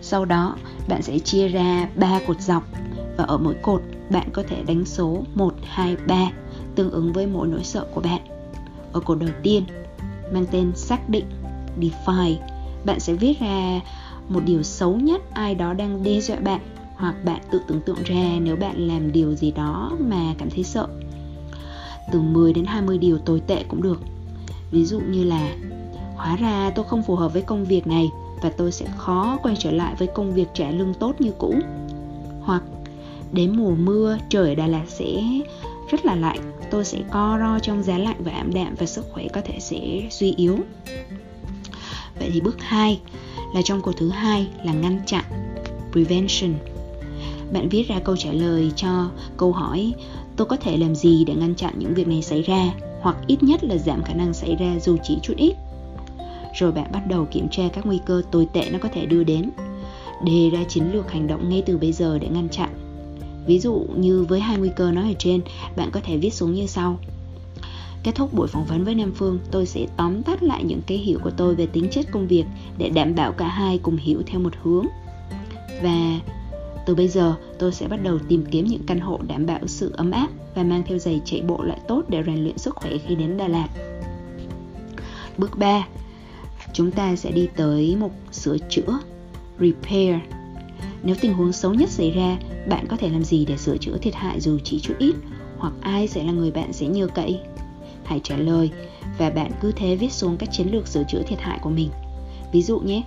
Sau 0.00 0.24
đó 0.24 0.56
bạn 0.88 1.02
sẽ 1.02 1.18
chia 1.18 1.48
ra 1.48 1.88
3 1.96 2.20
cột 2.26 2.40
dọc 2.40 2.68
Và 3.16 3.24
ở 3.24 3.38
mỗi 3.38 3.54
cột 3.62 3.82
bạn 4.10 4.28
có 4.32 4.42
thể 4.48 4.62
đánh 4.66 4.84
số 4.84 5.24
1, 5.34 5.54
2, 5.64 5.96
3 6.06 6.30
Tương 6.74 6.90
ứng 6.90 7.12
với 7.12 7.26
mỗi 7.26 7.48
nỗi 7.48 7.64
sợ 7.64 7.86
của 7.94 8.00
bạn. 8.00 8.20
Ở 8.92 9.00
cột 9.00 9.18
đầu 9.18 9.30
tiên 9.42 9.64
mang 10.32 10.46
tên 10.50 10.72
xác 10.74 11.08
định 11.08 11.24
Define 11.80 12.36
Bạn 12.84 13.00
sẽ 13.00 13.14
viết 13.14 13.40
ra 13.40 13.80
một 14.28 14.40
điều 14.46 14.62
xấu 14.62 14.96
nhất 14.96 15.22
ai 15.34 15.54
đó 15.54 15.72
đang 15.72 16.02
đe 16.02 16.20
dọa 16.20 16.36
bạn 16.36 16.60
hoặc 16.96 17.24
bạn 17.24 17.40
tự 17.50 17.60
tưởng 17.68 17.80
tượng 17.80 18.02
ra 18.04 18.38
nếu 18.40 18.56
bạn 18.56 18.88
làm 18.88 19.12
điều 19.12 19.34
gì 19.34 19.50
đó 19.50 19.92
mà 20.00 20.34
cảm 20.38 20.50
thấy 20.50 20.64
sợ. 20.64 20.88
Từ 22.12 22.20
10 22.20 22.52
đến 22.52 22.64
20 22.64 22.98
điều 22.98 23.18
tồi 23.18 23.42
tệ 23.46 23.64
cũng 23.68 23.82
được. 23.82 24.00
Ví 24.70 24.84
dụ 24.84 25.00
như 25.00 25.24
là, 25.24 25.56
hóa 26.16 26.36
ra 26.36 26.70
tôi 26.74 26.84
không 26.88 27.02
phù 27.02 27.16
hợp 27.16 27.32
với 27.32 27.42
công 27.42 27.64
việc 27.64 27.86
này 27.86 28.10
và 28.42 28.50
tôi 28.50 28.72
sẽ 28.72 28.86
khó 28.96 29.38
quay 29.42 29.56
trở 29.58 29.70
lại 29.70 29.94
với 29.98 30.08
công 30.14 30.34
việc 30.34 30.48
trả 30.54 30.70
lương 30.70 30.94
tốt 30.94 31.20
như 31.20 31.30
cũ. 31.38 31.54
Hoặc, 32.40 32.62
đến 33.32 33.56
mùa 33.56 33.74
mưa, 33.74 34.18
trời 34.28 34.48
ở 34.48 34.54
Đà 34.54 34.66
Lạt 34.66 34.84
sẽ 34.88 35.22
rất 35.90 36.04
là 36.04 36.14
lạnh, 36.14 36.52
tôi 36.70 36.84
sẽ 36.84 36.98
co 37.10 37.36
ro 37.40 37.58
trong 37.58 37.82
giá 37.82 37.98
lạnh 37.98 38.16
và 38.18 38.32
ảm 38.32 38.54
đạm 38.54 38.74
và 38.78 38.86
sức 38.86 39.06
khỏe 39.12 39.28
có 39.28 39.40
thể 39.44 39.60
sẽ 39.60 40.08
suy 40.10 40.34
yếu. 40.36 40.58
Vậy 42.18 42.30
thì 42.32 42.40
bước 42.40 42.56
2 42.60 43.00
là 43.54 43.62
trong 43.64 43.80
cuộc 43.80 43.92
thứ 43.96 44.08
hai 44.08 44.46
là 44.64 44.72
ngăn 44.72 45.00
chặn 45.06 45.24
prevention 45.92 46.73
bạn 47.54 47.68
viết 47.68 47.88
ra 47.88 48.00
câu 48.00 48.16
trả 48.16 48.32
lời 48.32 48.72
cho 48.76 49.10
câu 49.36 49.52
hỏi 49.52 49.94
tôi 50.36 50.46
có 50.46 50.56
thể 50.56 50.76
làm 50.76 50.94
gì 50.94 51.24
để 51.24 51.34
ngăn 51.34 51.54
chặn 51.54 51.74
những 51.78 51.94
việc 51.94 52.08
này 52.08 52.22
xảy 52.22 52.42
ra 52.42 52.74
hoặc 53.00 53.16
ít 53.26 53.42
nhất 53.42 53.64
là 53.64 53.76
giảm 53.76 54.02
khả 54.02 54.14
năng 54.14 54.34
xảy 54.34 54.56
ra 54.56 54.78
dù 54.80 54.96
chỉ 55.02 55.18
chút 55.22 55.34
ít? 55.36 55.54
Rồi 56.54 56.72
bạn 56.72 56.92
bắt 56.92 57.02
đầu 57.08 57.26
kiểm 57.30 57.48
tra 57.50 57.62
các 57.72 57.86
nguy 57.86 58.00
cơ 58.06 58.22
tồi 58.30 58.48
tệ 58.52 58.70
nó 58.72 58.78
có 58.78 58.88
thể 58.88 59.06
đưa 59.06 59.24
đến. 59.24 59.50
Đề 60.24 60.50
ra 60.50 60.64
chiến 60.68 60.92
lược 60.92 61.12
hành 61.12 61.26
động 61.26 61.48
ngay 61.48 61.62
từ 61.66 61.78
bây 61.78 61.92
giờ 61.92 62.18
để 62.18 62.28
ngăn 62.28 62.48
chặn. 62.48 62.70
Ví 63.46 63.58
dụ 63.58 63.86
như 63.96 64.24
với 64.28 64.40
hai 64.40 64.58
nguy 64.58 64.70
cơ 64.76 64.92
nói 64.92 65.04
ở 65.04 65.14
trên 65.18 65.40
bạn 65.76 65.90
có 65.90 66.00
thể 66.04 66.16
viết 66.16 66.34
xuống 66.34 66.54
như 66.54 66.66
sau. 66.66 66.98
Kết 68.02 68.14
thúc 68.14 68.34
buổi 68.34 68.48
phỏng 68.48 68.64
vấn 68.64 68.84
với 68.84 68.94
Nam 68.94 69.12
Phương, 69.14 69.38
tôi 69.50 69.66
sẽ 69.66 69.86
tóm 69.96 70.22
tắt 70.22 70.42
lại 70.42 70.64
những 70.64 70.80
cái 70.86 70.98
hiểu 70.98 71.18
của 71.24 71.30
tôi 71.30 71.54
về 71.54 71.66
tính 71.66 71.88
chất 71.90 72.06
công 72.12 72.26
việc 72.26 72.44
để 72.78 72.88
đảm 72.88 73.14
bảo 73.14 73.32
cả 73.32 73.48
hai 73.48 73.78
cùng 73.78 73.96
hiểu 73.96 74.22
theo 74.26 74.40
một 74.40 74.52
hướng. 74.62 74.86
Và 75.82 76.20
từ 76.86 76.94
bây 76.94 77.08
giờ, 77.08 77.34
tôi 77.58 77.72
sẽ 77.72 77.88
bắt 77.88 77.96
đầu 78.02 78.18
tìm 78.28 78.44
kiếm 78.50 78.66
những 78.66 78.82
căn 78.86 79.00
hộ 79.00 79.18
đảm 79.28 79.46
bảo 79.46 79.66
sự 79.66 79.92
ấm 79.96 80.10
áp 80.10 80.28
và 80.54 80.62
mang 80.62 80.82
theo 80.86 80.98
giày 80.98 81.20
chạy 81.24 81.42
bộ 81.42 81.62
loại 81.62 81.80
tốt 81.88 82.02
để 82.08 82.22
rèn 82.26 82.42
luyện 82.42 82.58
sức 82.58 82.76
khỏe 82.76 82.90
khi 83.06 83.14
đến 83.14 83.36
Đà 83.36 83.48
Lạt. 83.48 83.68
Bước 85.38 85.58
3. 85.58 85.86
Chúng 86.72 86.90
ta 86.90 87.16
sẽ 87.16 87.30
đi 87.30 87.48
tới 87.56 87.96
mục 88.00 88.12
sửa 88.32 88.56
chữa, 88.70 88.98
repair. 89.60 90.16
Nếu 91.02 91.16
tình 91.20 91.34
huống 91.34 91.52
xấu 91.52 91.74
nhất 91.74 91.90
xảy 91.90 92.10
ra, 92.10 92.38
bạn 92.68 92.86
có 92.88 92.96
thể 92.96 93.08
làm 93.08 93.24
gì 93.24 93.44
để 93.44 93.56
sửa 93.56 93.76
chữa 93.76 93.98
thiệt 93.98 94.14
hại 94.14 94.40
dù 94.40 94.58
chỉ 94.64 94.80
chút 94.80 94.94
ít, 94.98 95.14
hoặc 95.58 95.72
ai 95.80 96.08
sẽ 96.08 96.24
là 96.24 96.32
người 96.32 96.50
bạn 96.50 96.72
sẽ 96.72 96.86
nhờ 96.86 97.06
cậy? 97.06 97.40
hãy 98.04 98.20
trả 98.24 98.36
lời 98.36 98.70
và 99.18 99.30
bạn 99.30 99.50
cứ 99.60 99.72
thế 99.72 99.96
viết 99.96 100.12
xuống 100.12 100.36
các 100.36 100.48
chiến 100.52 100.68
lược 100.72 100.88
sửa 100.88 101.04
chữa 101.08 101.22
thiệt 101.26 101.40
hại 101.40 101.58
của 101.62 101.70
mình. 101.70 101.90
Ví 102.52 102.62
dụ 102.62 102.78
nhé, 102.78 103.02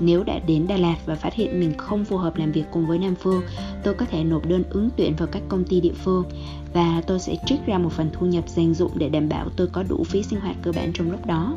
nếu 0.00 0.24
đã 0.24 0.38
đến 0.38 0.66
Đà 0.66 0.76
Lạt 0.76 0.96
và 1.06 1.14
phát 1.14 1.34
hiện 1.34 1.60
mình 1.60 1.72
không 1.78 2.04
phù 2.04 2.16
hợp 2.16 2.36
làm 2.36 2.52
việc 2.52 2.64
cùng 2.72 2.86
với 2.86 2.98
Nam 2.98 3.14
Phương, 3.14 3.42
tôi 3.82 3.94
có 3.94 4.06
thể 4.10 4.24
nộp 4.24 4.46
đơn 4.46 4.64
ứng 4.70 4.90
tuyển 4.96 5.16
vào 5.16 5.28
các 5.32 5.42
công 5.48 5.64
ty 5.64 5.80
địa 5.80 5.94
phương 6.04 6.24
và 6.72 7.02
tôi 7.06 7.18
sẽ 7.18 7.36
trích 7.46 7.66
ra 7.66 7.78
một 7.78 7.92
phần 7.92 8.10
thu 8.12 8.26
nhập 8.26 8.48
dành 8.48 8.74
dụng 8.74 8.90
để 8.94 9.08
đảm 9.08 9.28
bảo 9.28 9.48
tôi 9.56 9.66
có 9.66 9.82
đủ 9.82 10.04
phí 10.04 10.22
sinh 10.22 10.40
hoạt 10.40 10.56
cơ 10.62 10.72
bản 10.72 10.92
trong 10.94 11.10
lúc 11.10 11.26
đó. 11.26 11.56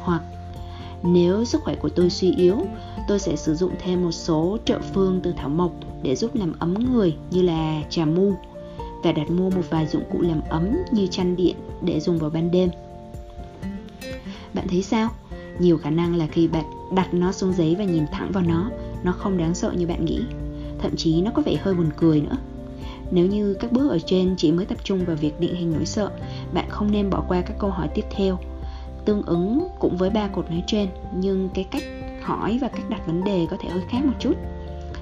Hoặc 0.00 0.22
nếu 1.02 1.44
sức 1.44 1.62
khỏe 1.62 1.74
của 1.74 1.88
tôi 1.88 2.10
suy 2.10 2.34
yếu, 2.34 2.66
tôi 3.08 3.18
sẽ 3.18 3.36
sử 3.36 3.54
dụng 3.54 3.72
thêm 3.78 4.04
một 4.04 4.12
số 4.12 4.58
trợ 4.64 4.80
phương 4.94 5.20
từ 5.22 5.32
thảo 5.36 5.48
mộc 5.48 5.72
để 6.02 6.16
giúp 6.16 6.34
làm 6.34 6.52
ấm 6.58 6.74
người 6.92 7.16
như 7.30 7.42
là 7.42 7.82
trà 7.90 8.04
mu 8.04 8.32
và 9.02 9.12
đặt 9.12 9.30
mua 9.30 9.50
một 9.50 9.62
vài 9.70 9.86
dụng 9.86 10.02
cụ 10.12 10.20
làm 10.20 10.40
ấm 10.48 10.68
như 10.92 11.06
chăn 11.06 11.36
điện 11.36 11.56
để 11.82 12.00
dùng 12.00 12.18
vào 12.18 12.30
ban 12.30 12.50
đêm. 12.50 12.70
Bạn 14.54 14.68
thấy 14.68 14.82
sao? 14.82 15.08
Nhiều 15.58 15.78
khả 15.78 15.90
năng 15.90 16.16
là 16.16 16.26
khi 16.26 16.48
bạn 16.48 16.64
đặt 16.92 17.14
nó 17.14 17.32
xuống 17.32 17.52
giấy 17.52 17.74
và 17.78 17.84
nhìn 17.84 18.04
thẳng 18.12 18.30
vào 18.32 18.44
nó. 18.46 18.70
Nó 19.04 19.12
không 19.12 19.38
đáng 19.38 19.54
sợ 19.54 19.72
như 19.76 19.86
bạn 19.86 20.04
nghĩ. 20.04 20.20
Thậm 20.78 20.96
chí 20.96 21.20
nó 21.22 21.30
có 21.34 21.42
vẻ 21.42 21.56
hơi 21.60 21.74
buồn 21.74 21.90
cười 21.96 22.20
nữa. 22.20 22.36
Nếu 23.10 23.26
như 23.26 23.54
các 23.54 23.72
bước 23.72 23.90
ở 23.90 23.98
trên 24.06 24.34
chỉ 24.36 24.52
mới 24.52 24.66
tập 24.66 24.78
trung 24.84 25.04
vào 25.04 25.16
việc 25.16 25.40
định 25.40 25.54
hình 25.54 25.72
nỗi 25.72 25.86
sợ, 25.86 26.10
bạn 26.54 26.66
không 26.70 26.90
nên 26.90 27.10
bỏ 27.10 27.24
qua 27.28 27.40
các 27.40 27.56
câu 27.58 27.70
hỏi 27.70 27.88
tiếp 27.94 28.04
theo. 28.10 28.38
Tương 29.04 29.22
ứng 29.22 29.68
cũng 29.78 29.96
với 29.96 30.10
ba 30.10 30.28
cột 30.28 30.50
nói 30.50 30.62
trên, 30.66 30.88
nhưng 31.16 31.48
cái 31.54 31.64
cách 31.64 31.82
hỏi 32.22 32.58
và 32.60 32.68
cách 32.68 32.90
đặt 32.90 33.06
vấn 33.06 33.24
đề 33.24 33.46
có 33.50 33.56
thể 33.60 33.68
hơi 33.68 33.82
khác 33.88 34.04
một 34.04 34.14
chút. 34.18 34.34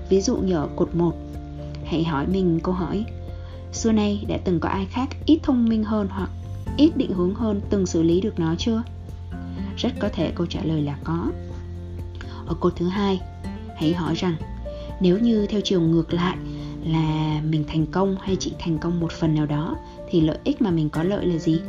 Ví 0.09 0.21
dụ 0.21 0.37
như 0.37 0.55
ở 0.55 0.69
cột 0.77 0.95
1 0.95 1.15
hãy 1.85 2.05
hỏi 2.05 2.27
mình 2.27 2.61
câu 2.63 2.75
hỏi, 2.75 3.05
xưa 3.73 3.93
nay 3.93 4.25
đã 4.29 4.39
từng 4.45 4.61
có 4.61 4.69
ai 4.69 4.87
khác 4.91 5.09
ít 5.27 5.39
thông 5.43 5.69
minh 5.69 5.85
hơn 5.85 6.09
hoặc 6.11 6.31
ít 6.77 6.97
định 6.97 7.13
hướng 7.13 7.35
hơn 7.35 7.61
từng 7.71 7.87
xử 7.87 8.03
lý 8.03 8.21
được 8.21 8.39
nó 8.39 8.55
chưa? 8.59 8.83
Rất 9.77 9.93
có 9.99 10.09
thể 10.09 10.33
câu 10.35 10.47
trả 10.47 10.61
lời 10.65 10.83
là 10.83 10.99
có 11.05 11.27
ở 12.47 12.55
cột 12.55 12.77
thứ 12.77 12.89
hai. 12.89 13.21
Hãy 13.77 13.95
hỏi 13.95 14.15
rằng, 14.15 14.37
nếu 15.01 15.19
như 15.19 15.47
theo 15.47 15.61
chiều 15.65 15.81
ngược 15.81 16.15
lại 16.15 16.37
là 16.85 17.41
mình 17.45 17.65
thành 17.69 17.87
công 17.87 18.17
hay 18.21 18.37
chỉ 18.41 18.53
thành 18.59 18.79
công 18.79 19.01
một 19.01 19.13
phần 19.13 19.35
nào 19.35 19.47
đó, 19.47 19.77
thì 20.11 20.21
lợi 20.21 20.39
ích 20.45 20.63
mà 20.63 20.71
mình 20.71 20.91
có 20.91 21.03
lợi 21.03 21.27
là 21.27 21.39
gì? 21.39 21.61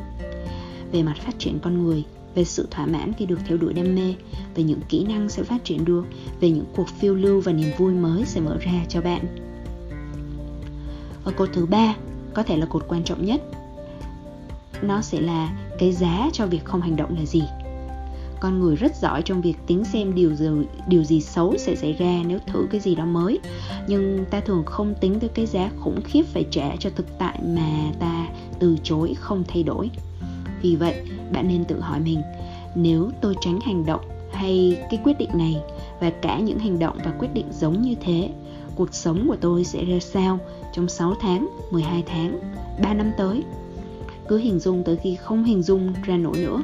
Về 0.91 1.03
mặt 1.03 1.15
phát 1.25 1.39
triển 1.39 1.60
con 1.60 1.84
người, 1.84 2.03
về 2.36 2.44
sự 2.44 2.67
thỏa 2.72 2.86
mãn 2.86 3.13
khi 3.13 3.25
được 3.25 3.39
theo 3.48 3.58
đuổi 3.58 3.74
đam 3.74 3.96
mê, 3.96 4.15
về 4.55 4.63
những 4.63 4.82
kỹ 4.89 5.03
năng 5.03 5.29
sẽ 5.29 5.44
phát 5.44 5.63
triển 5.63 5.86
được, 5.86 6.05
về 6.39 6.50
những 6.50 6.65
cuộc 6.75 6.88
phiêu 6.89 7.15
lưu 7.15 7.41
và 7.41 7.51
niềm 7.51 7.72
vui 7.77 7.94
mới 7.94 8.25
sẽ 8.25 8.41
mở 8.41 8.58
ra 8.62 8.86
cho 8.89 9.01
bạn. 9.01 9.25
Ở 11.24 11.32
cột 11.32 11.50
thứ 11.53 11.65
ba, 11.65 11.96
có 12.34 12.44
thể 12.44 12.58
là 12.58 12.65
cột 12.65 12.86
quan 12.88 13.03
trọng 13.03 13.25
nhất. 13.25 13.41
Nó 14.82 15.01
sẽ 15.01 15.22
là 15.22 15.58
cái 15.79 15.91
giá 15.91 16.29
cho 16.34 16.46
việc 16.46 16.65
không 16.65 16.82
hành 16.82 16.96
động 16.96 17.15
là 17.17 17.25
gì? 17.25 17.44
Con 18.39 18.60
người 18.60 18.75
rất 18.75 18.96
giỏi 18.96 19.22
trong 19.22 19.42
việc 19.42 19.56
tính 19.68 19.84
xem 19.84 20.15
điều 20.15 20.36
gì, 20.36 20.48
điều 20.88 21.04
gì 21.04 21.22
xấu 21.22 21.58
sẽ 21.58 21.75
xảy 21.75 21.94
ra 21.94 22.24
nếu 22.27 22.39
thử 22.48 22.68
cái 22.72 22.82
gì 22.82 22.96
đó 22.96 23.06
mới 23.06 23.39
nhưng 23.88 24.25
ta 24.32 24.39
thường 24.39 24.63
không 24.65 24.94
tính 25.01 25.20
tới 25.20 25.30
cái 25.30 25.46
giá 25.46 25.70
khủng 25.80 26.01
khiếp 26.04 26.24
phải 26.24 26.46
trả 26.51 26.75
cho 26.80 26.89
thực 26.96 27.18
tại 27.20 27.39
mà 27.44 27.92
ta 28.00 28.27
từ 28.60 28.77
chối 28.84 29.13
không 29.20 29.44
thay 29.48 29.63
đổi 29.63 29.89
vì 30.62 30.75
vậy 30.75 30.96
bạn 31.32 31.48
nên 31.48 31.65
tự 31.65 31.80
hỏi 31.80 32.00
mình 32.00 32.22
nếu 32.75 33.12
tôi 33.22 33.36
tránh 33.42 33.60
hành 33.62 33.86
động 33.86 34.01
hay 34.32 34.77
cái 34.89 35.00
quyết 35.04 35.18
định 35.18 35.30
này 35.34 35.58
và 36.00 36.10
cả 36.10 36.39
những 36.39 36.60
hành 36.60 36.80
động 36.80 36.98
và 37.06 37.13
quyết 37.20 37.34
định 37.34 37.46
giống 37.51 37.82
như 37.82 37.96
thế 38.01 38.30
cuộc 38.75 38.94
sống 38.94 39.27
của 39.27 39.36
tôi 39.42 39.63
sẽ 39.63 39.86
ra 39.86 40.00
sao 40.00 40.39
trong 40.74 40.88
6 40.88 41.15
tháng, 41.22 41.48
12 41.72 42.04
tháng, 42.08 42.39
3 42.84 42.94
năm 42.94 43.12
tới. 43.18 43.44
Cứ 44.27 44.38
hình 44.38 44.60
dung 44.60 44.84
tới 44.84 44.96
khi 44.96 45.15
không 45.15 45.44
hình 45.44 45.63
dung 45.63 45.94
ra 46.04 46.18
nổi 46.18 46.38
nữa 46.38 46.63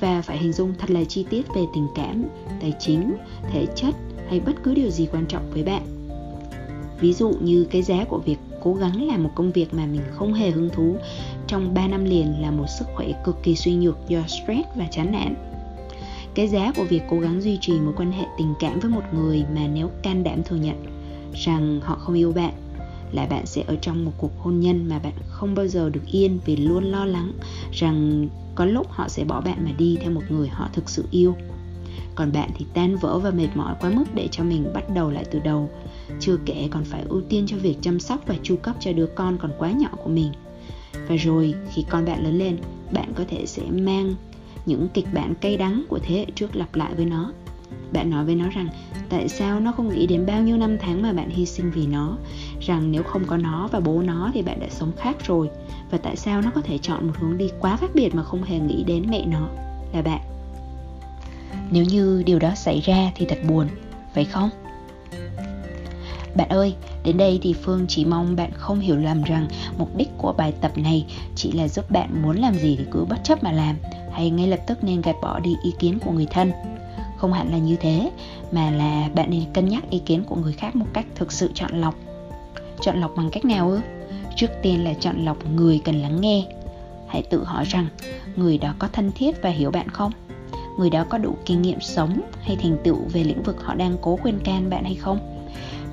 và 0.00 0.22
phải 0.22 0.38
hình 0.38 0.52
dung 0.52 0.74
thật 0.78 0.90
là 0.90 1.04
chi 1.04 1.26
tiết 1.30 1.42
về 1.54 1.62
tình 1.74 1.86
cảm, 1.94 2.24
tài 2.60 2.72
chính, 2.78 3.16
thể 3.52 3.66
chất 3.74 3.94
hay 4.28 4.40
bất 4.40 4.52
cứ 4.62 4.74
điều 4.74 4.90
gì 4.90 5.08
quan 5.12 5.26
trọng 5.26 5.50
với 5.50 5.62
bạn. 5.62 5.82
Ví 7.00 7.12
dụ 7.12 7.32
như 7.40 7.66
cái 7.70 7.82
giá 7.82 8.04
của 8.04 8.18
việc 8.18 8.36
cố 8.62 8.74
gắng 8.74 9.08
làm 9.08 9.22
một 9.22 9.30
công 9.34 9.52
việc 9.52 9.74
mà 9.74 9.86
mình 9.86 10.02
không 10.10 10.34
hề 10.34 10.50
hứng 10.50 10.70
thú 10.70 10.96
trong 11.46 11.74
3 11.74 11.88
năm 11.88 12.04
liền 12.04 12.40
là 12.40 12.50
một 12.50 12.66
sức 12.78 12.84
khỏe 12.94 13.06
cực 13.24 13.42
kỳ 13.42 13.56
suy 13.56 13.74
nhược 13.74 13.98
do 14.08 14.20
stress 14.26 14.68
và 14.76 14.86
chán 14.90 15.12
nản. 15.12 15.34
Cái 16.34 16.48
giá 16.48 16.72
của 16.76 16.84
việc 16.84 17.02
cố 17.10 17.18
gắng 17.18 17.40
duy 17.40 17.58
trì 17.60 17.72
mối 17.72 17.94
quan 17.96 18.12
hệ 18.12 18.24
tình 18.38 18.54
cảm 18.60 18.80
với 18.80 18.90
một 18.90 19.02
người 19.14 19.44
mà 19.54 19.60
nếu 19.74 19.90
can 20.02 20.24
đảm 20.24 20.42
thừa 20.42 20.56
nhận 20.56 20.84
rằng 21.34 21.80
họ 21.82 21.94
không 21.94 22.14
yêu 22.14 22.32
bạn 22.32 22.52
là 23.12 23.26
bạn 23.26 23.46
sẽ 23.46 23.64
ở 23.66 23.76
trong 23.76 24.04
một 24.04 24.12
cuộc 24.18 24.38
hôn 24.38 24.60
nhân 24.60 24.88
mà 24.88 24.98
bạn 24.98 25.12
không 25.28 25.54
bao 25.54 25.66
giờ 25.66 25.90
được 25.90 26.06
yên 26.12 26.38
vì 26.44 26.56
luôn 26.56 26.84
lo 26.84 27.04
lắng 27.04 27.32
rằng 27.72 28.28
có 28.54 28.64
lúc 28.64 28.86
họ 28.90 29.08
sẽ 29.08 29.24
bỏ 29.24 29.40
bạn 29.40 29.64
mà 29.64 29.70
đi 29.78 29.98
theo 30.00 30.10
một 30.10 30.22
người 30.28 30.48
họ 30.48 30.68
thực 30.72 30.90
sự 30.90 31.04
yêu. 31.10 31.34
Còn 32.14 32.32
bạn 32.32 32.50
thì 32.58 32.66
tan 32.74 32.96
vỡ 32.96 33.18
và 33.18 33.30
mệt 33.30 33.48
mỏi 33.54 33.74
quá 33.80 33.90
mức 33.90 34.04
để 34.14 34.28
cho 34.30 34.44
mình 34.44 34.72
bắt 34.74 34.84
đầu 34.94 35.10
lại 35.10 35.24
từ 35.30 35.38
đầu. 35.38 35.70
Chưa 36.20 36.36
kể 36.44 36.68
còn 36.70 36.84
phải 36.84 37.02
ưu 37.08 37.20
tiên 37.20 37.44
cho 37.46 37.56
việc 37.56 37.76
chăm 37.80 38.00
sóc 38.00 38.20
và 38.26 38.34
chu 38.42 38.56
cấp 38.56 38.76
cho 38.80 38.92
đứa 38.92 39.06
con 39.06 39.38
còn 39.38 39.50
quá 39.58 39.70
nhỏ 39.70 39.88
của 40.04 40.10
mình. 40.10 40.32
Và 41.08 41.16
rồi, 41.16 41.54
khi 41.72 41.84
con 41.90 42.04
bạn 42.04 42.24
lớn 42.24 42.38
lên, 42.38 42.56
bạn 42.92 43.12
có 43.14 43.24
thể 43.28 43.46
sẽ 43.46 43.62
mang 43.70 44.14
những 44.66 44.88
kịch 44.94 45.06
bản 45.14 45.34
cay 45.34 45.56
đắng 45.56 45.84
của 45.88 45.98
thế 45.98 46.14
hệ 46.14 46.26
trước 46.34 46.56
lặp 46.56 46.74
lại 46.74 46.94
với 46.94 47.04
nó 47.04 47.32
bạn 47.92 48.10
nói 48.10 48.24
với 48.24 48.34
nó 48.34 48.48
rằng, 48.48 48.68
tại 49.08 49.28
sao 49.28 49.60
nó 49.60 49.72
không 49.72 49.88
nghĩ 49.88 50.06
đến 50.06 50.26
bao 50.26 50.42
nhiêu 50.42 50.56
năm 50.56 50.78
tháng 50.78 51.02
mà 51.02 51.12
bạn 51.12 51.30
hy 51.30 51.46
sinh 51.46 51.70
vì 51.70 51.86
nó? 51.86 52.16
Rằng 52.60 52.92
nếu 52.92 53.02
không 53.02 53.24
có 53.24 53.36
nó 53.36 53.68
và 53.72 53.80
bố 53.80 54.02
nó 54.02 54.30
thì 54.34 54.42
bạn 54.42 54.60
đã 54.60 54.66
sống 54.70 54.92
khác 54.96 55.16
rồi. 55.26 55.50
Và 55.90 55.98
tại 55.98 56.16
sao 56.16 56.42
nó 56.42 56.50
có 56.54 56.60
thể 56.60 56.78
chọn 56.78 57.06
một 57.06 57.12
hướng 57.18 57.38
đi 57.38 57.50
quá 57.60 57.76
khác 57.76 57.90
biệt 57.94 58.14
mà 58.14 58.22
không 58.22 58.42
hề 58.42 58.58
nghĩ 58.58 58.84
đến 58.84 59.06
mẹ 59.10 59.26
nó? 59.26 59.48
Là 59.92 60.02
bạn. 60.02 60.20
Nếu 61.70 61.84
như 61.84 62.22
điều 62.26 62.38
đó 62.38 62.54
xảy 62.54 62.80
ra 62.80 63.12
thì 63.14 63.26
thật 63.26 63.38
buồn, 63.48 63.68
phải 64.14 64.24
không? 64.24 64.50
Bạn 66.34 66.48
ơi, 66.48 66.74
đến 67.04 67.16
đây 67.16 67.38
thì 67.42 67.52
phương 67.52 67.84
chỉ 67.88 68.04
mong 68.04 68.36
bạn 68.36 68.50
không 68.54 68.80
hiểu 68.80 68.96
lầm 68.96 69.22
rằng 69.22 69.48
mục 69.78 69.96
đích 69.96 70.08
của 70.18 70.32
bài 70.32 70.52
tập 70.60 70.78
này 70.78 71.06
chỉ 71.36 71.52
là 71.52 71.68
giúp 71.68 71.90
bạn 71.90 72.22
muốn 72.22 72.36
làm 72.36 72.54
gì 72.54 72.76
thì 72.78 72.84
cứ 72.90 73.04
bất 73.04 73.24
chấp 73.24 73.44
mà 73.44 73.52
làm. 73.52 73.76
Hay 74.12 74.30
ngay 74.30 74.46
lập 74.48 74.60
tức 74.66 74.84
nên 74.84 75.00
gạt 75.00 75.16
bỏ 75.22 75.40
đi 75.40 75.54
ý 75.64 75.72
kiến 75.78 75.98
của 75.98 76.12
người 76.12 76.26
thân 76.30 76.52
không 77.20 77.32
hẳn 77.32 77.50
là 77.52 77.58
như 77.58 77.76
thế, 77.76 78.10
mà 78.52 78.70
là 78.70 79.08
bạn 79.14 79.30
nên 79.30 79.44
cân 79.52 79.68
nhắc 79.68 79.90
ý 79.90 79.98
kiến 79.98 80.24
của 80.24 80.36
người 80.36 80.52
khác 80.52 80.76
một 80.76 80.86
cách 80.92 81.06
thực 81.14 81.32
sự 81.32 81.50
chọn 81.54 81.80
lọc. 81.80 81.94
Chọn 82.80 83.00
lọc 83.00 83.16
bằng 83.16 83.30
cách 83.32 83.44
nào 83.44 83.70
ư? 83.70 83.80
Trước 84.36 84.50
tiên 84.62 84.84
là 84.84 84.94
chọn 84.94 85.24
lọc 85.24 85.50
người 85.50 85.80
cần 85.84 86.02
lắng 86.02 86.20
nghe. 86.20 86.44
Hãy 87.08 87.22
tự 87.22 87.44
hỏi 87.44 87.64
rằng, 87.64 87.86
người 88.36 88.58
đó 88.58 88.74
có 88.78 88.88
thân 88.92 89.12
thiết 89.12 89.42
và 89.42 89.50
hiểu 89.50 89.70
bạn 89.70 89.88
không? 89.88 90.12
Người 90.78 90.90
đó 90.90 91.04
có 91.08 91.18
đủ 91.18 91.36
kinh 91.46 91.62
nghiệm 91.62 91.80
sống 91.80 92.20
hay 92.42 92.56
thành 92.56 92.76
tựu 92.84 92.96
về 93.12 93.24
lĩnh 93.24 93.42
vực 93.42 93.64
họ 93.64 93.74
đang 93.74 93.96
cố 94.00 94.16
khuyên 94.16 94.38
can 94.44 94.70
bạn 94.70 94.84
hay 94.84 94.94
không? 94.94 95.18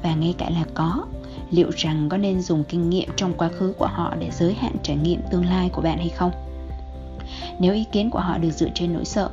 Và 0.03 0.15
ngay 0.15 0.35
cả 0.37 0.49
là 0.49 0.63
có, 0.73 1.05
liệu 1.51 1.69
rằng 1.77 2.09
có 2.09 2.17
nên 2.17 2.41
dùng 2.41 2.63
kinh 2.63 2.89
nghiệm 2.89 3.09
trong 3.15 3.33
quá 3.33 3.49
khứ 3.49 3.73
của 3.77 3.87
họ 3.87 4.13
để 4.19 4.29
giới 4.31 4.53
hạn 4.53 4.75
trải 4.83 4.95
nghiệm 4.95 5.21
tương 5.31 5.45
lai 5.45 5.69
của 5.69 5.81
bạn 5.81 5.97
hay 5.97 6.09
không? 6.09 6.31
Nếu 7.59 7.73
ý 7.73 7.85
kiến 7.91 8.09
của 8.09 8.19
họ 8.19 8.37
được 8.37 8.51
dựa 8.51 8.69
trên 8.75 8.93
nỗi 8.93 9.05
sợ 9.05 9.29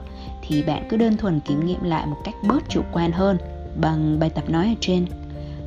thì 0.49 0.63
bạn 0.63 0.87
cứ 0.89 0.97
đơn 0.97 1.17
thuần 1.17 1.41
kiểm 1.41 1.67
nghiệm 1.67 1.83
lại 1.83 2.07
một 2.07 2.17
cách 2.25 2.35
bớt 2.49 2.69
chủ 2.69 2.83
quan 2.93 3.13
hơn 3.13 3.39
bằng 3.81 4.19
bài 4.19 4.31
tập 4.31 4.51
nói 4.51 4.67
ở 4.67 4.75
trên. 4.81 5.07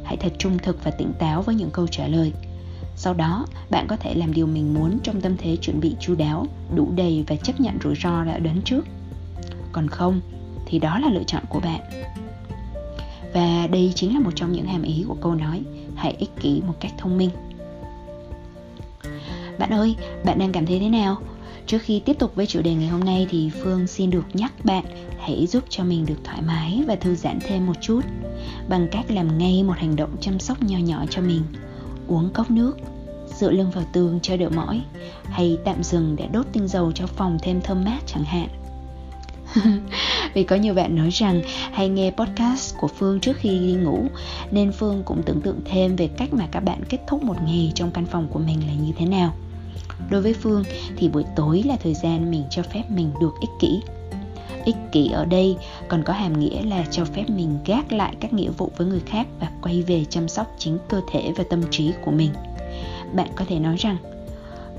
Hãy 0.03 0.17
thật 0.17 0.33
trung 0.37 0.57
thực 0.57 0.83
và 0.83 0.91
tỉnh 0.91 1.13
táo 1.19 1.41
với 1.41 1.55
những 1.55 1.69
câu 1.71 1.87
trả 1.87 2.07
lời. 2.07 2.33
Sau 2.95 3.13
đó, 3.13 3.45
bạn 3.69 3.87
có 3.87 3.95
thể 3.95 4.13
làm 4.15 4.33
điều 4.33 4.47
mình 4.47 4.73
muốn 4.73 4.99
trong 5.03 5.21
tâm 5.21 5.37
thế 5.37 5.55
chuẩn 5.55 5.79
bị 5.79 5.95
chu 5.99 6.15
đáo, 6.15 6.47
đủ 6.75 6.91
đầy 6.95 7.23
và 7.27 7.35
chấp 7.35 7.59
nhận 7.59 7.77
rủi 7.83 7.95
ro 7.95 8.23
đã 8.23 8.39
đến 8.39 8.61
trước. 8.65 8.85
Còn 9.71 9.87
không, 9.87 10.21
thì 10.65 10.79
đó 10.79 10.99
là 10.99 11.09
lựa 11.09 11.23
chọn 11.23 11.43
của 11.49 11.59
bạn. 11.59 11.81
Và 13.33 13.67
đây 13.71 13.91
chính 13.95 14.13
là 14.13 14.19
một 14.19 14.31
trong 14.35 14.51
những 14.51 14.65
hàm 14.65 14.81
ý 14.81 15.05
của 15.07 15.15
câu 15.21 15.35
nói, 15.35 15.61
hãy 15.95 16.15
ích 16.19 16.31
kỷ 16.39 16.61
một 16.67 16.73
cách 16.79 16.91
thông 16.97 17.17
minh. 17.17 17.29
Bạn 19.59 19.73
ơi, 19.73 19.95
bạn 20.25 20.39
đang 20.39 20.51
cảm 20.51 20.65
thấy 20.65 20.79
thế 20.79 20.89
nào? 20.89 21.17
Trước 21.67 21.81
khi 21.81 21.99
tiếp 21.99 22.19
tục 22.19 22.35
với 22.35 22.45
chủ 22.45 22.61
đề 22.61 22.73
ngày 22.73 22.87
hôm 22.87 23.03
nay 23.03 23.27
thì 23.29 23.51
Phương 23.63 23.87
xin 23.87 24.09
được 24.09 24.25
nhắc 24.33 24.65
bạn 24.65 24.83
hãy 25.19 25.47
giúp 25.47 25.63
cho 25.69 25.83
mình 25.83 26.05
được 26.05 26.15
thoải 26.23 26.41
mái 26.41 26.83
và 26.87 26.95
thư 26.95 27.15
giãn 27.15 27.39
thêm 27.41 27.65
một 27.65 27.73
chút 27.81 28.01
bằng 28.69 28.87
cách 28.91 29.11
làm 29.11 29.37
ngay 29.37 29.63
một 29.63 29.73
hành 29.77 29.95
động 29.95 30.09
chăm 30.21 30.39
sóc 30.39 30.63
nho 30.63 30.77
nhỏ 30.77 31.05
cho 31.09 31.21
mình. 31.21 31.41
Uống 32.07 32.29
cốc 32.33 32.51
nước, 32.51 32.77
dựa 33.39 33.51
lưng 33.51 33.71
vào 33.71 33.83
tường 33.93 34.19
cho 34.21 34.37
đỡ 34.37 34.49
mỏi 34.49 34.81
hay 35.23 35.57
tạm 35.65 35.83
dừng 35.83 36.15
để 36.15 36.27
đốt 36.31 36.45
tinh 36.53 36.67
dầu 36.67 36.91
cho 36.91 37.07
phòng 37.07 37.37
thêm 37.41 37.61
thơm 37.61 37.83
mát 37.83 37.99
chẳng 38.05 38.23
hạn. 38.23 38.47
Vì 40.33 40.43
có 40.43 40.55
nhiều 40.55 40.73
bạn 40.73 40.95
nói 40.95 41.09
rằng 41.09 41.41
hay 41.71 41.89
nghe 41.89 42.11
podcast 42.11 42.75
của 42.77 42.87
Phương 42.87 43.19
trước 43.19 43.37
khi 43.37 43.49
đi 43.49 43.73
ngủ 43.73 44.05
Nên 44.51 44.71
Phương 44.71 45.03
cũng 45.05 45.23
tưởng 45.25 45.41
tượng 45.41 45.59
thêm 45.65 45.95
về 45.95 46.07
cách 46.07 46.33
mà 46.33 46.47
các 46.51 46.59
bạn 46.59 46.83
kết 46.89 46.97
thúc 47.07 47.23
một 47.23 47.35
ngày 47.45 47.71
trong 47.75 47.91
căn 47.91 48.05
phòng 48.05 48.27
của 48.31 48.39
mình 48.39 48.67
là 48.67 48.73
như 48.73 48.91
thế 48.97 49.05
nào 49.05 49.33
đối 50.09 50.21
với 50.21 50.33
phương 50.33 50.63
thì 50.97 51.09
buổi 51.09 51.23
tối 51.35 51.63
là 51.65 51.77
thời 51.83 51.93
gian 51.93 52.31
mình 52.31 52.43
cho 52.49 52.63
phép 52.63 52.83
mình 52.89 53.11
được 53.21 53.33
ích 53.41 53.49
kỷ. 53.59 53.81
Ích 54.65 54.75
kỷ 54.91 55.11
ở 55.11 55.25
đây 55.25 55.57
còn 55.87 56.03
có 56.03 56.13
hàm 56.13 56.39
nghĩa 56.39 56.61
là 56.61 56.85
cho 56.91 57.05
phép 57.05 57.23
mình 57.29 57.57
gác 57.65 57.91
lại 57.91 58.15
các 58.19 58.33
nghĩa 58.33 58.49
vụ 58.49 58.71
với 58.77 58.87
người 58.87 59.01
khác 59.05 59.27
và 59.39 59.51
quay 59.61 59.81
về 59.81 60.05
chăm 60.05 60.27
sóc 60.27 60.55
chính 60.57 60.77
cơ 60.89 61.01
thể 61.11 61.33
và 61.35 61.43
tâm 61.49 61.61
trí 61.71 61.91
của 62.05 62.11
mình. 62.11 62.31
Bạn 63.13 63.27
có 63.35 63.45
thể 63.47 63.59
nói 63.59 63.75
rằng 63.77 63.97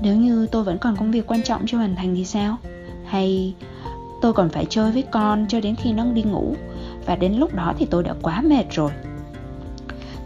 nếu 0.01 0.15
như 0.15 0.47
tôi 0.51 0.63
vẫn 0.63 0.77
còn 0.77 0.95
công 0.95 1.11
việc 1.11 1.27
quan 1.27 1.43
trọng 1.43 1.67
chưa 1.67 1.77
hoàn 1.77 1.95
thành 1.95 2.15
thì 2.15 2.25
sao? 2.25 2.57
Hay 3.05 3.53
tôi 4.21 4.33
còn 4.33 4.49
phải 4.49 4.65
chơi 4.69 4.91
với 4.91 5.03
con 5.11 5.45
cho 5.49 5.59
đến 5.59 5.75
khi 5.75 5.93
nó 5.93 6.05
đi 6.05 6.21
ngủ? 6.21 6.55
Và 7.05 7.15
đến 7.15 7.33
lúc 7.33 7.53
đó 7.53 7.73
thì 7.77 7.85
tôi 7.85 8.03
đã 8.03 8.13
quá 8.21 8.41
mệt 8.41 8.65
rồi. 8.71 8.91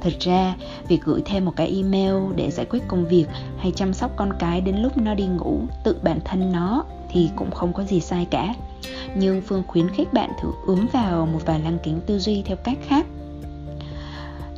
Thật 0.01 0.13
ra, 0.19 0.55
việc 0.93 1.03
gửi 1.05 1.21
thêm 1.25 1.45
một 1.45 1.53
cái 1.55 1.67
email 1.75 2.33
để 2.35 2.51
giải 2.51 2.65
quyết 2.69 2.83
công 2.87 3.07
việc 3.07 3.25
hay 3.57 3.71
chăm 3.75 3.93
sóc 3.93 4.11
con 4.15 4.33
cái 4.39 4.61
đến 4.61 4.77
lúc 4.77 4.97
nó 4.97 5.13
đi 5.13 5.25
ngủ 5.25 5.61
tự 5.83 5.95
bản 6.03 6.19
thân 6.25 6.51
nó 6.51 6.85
thì 7.09 7.29
cũng 7.35 7.51
không 7.51 7.73
có 7.73 7.83
gì 7.83 7.99
sai 7.99 8.27
cả. 8.31 8.53
Nhưng 9.15 9.41
Phương 9.41 9.63
khuyến 9.67 9.89
khích 9.89 10.13
bạn 10.13 10.29
thử 10.41 10.49
ướm 10.67 10.87
vào 10.93 11.25
một 11.25 11.39
vài 11.45 11.59
lăng 11.59 11.77
kính 11.83 11.99
tư 12.07 12.19
duy 12.19 12.41
theo 12.45 12.57
cách 12.57 12.77
khác. 12.87 13.05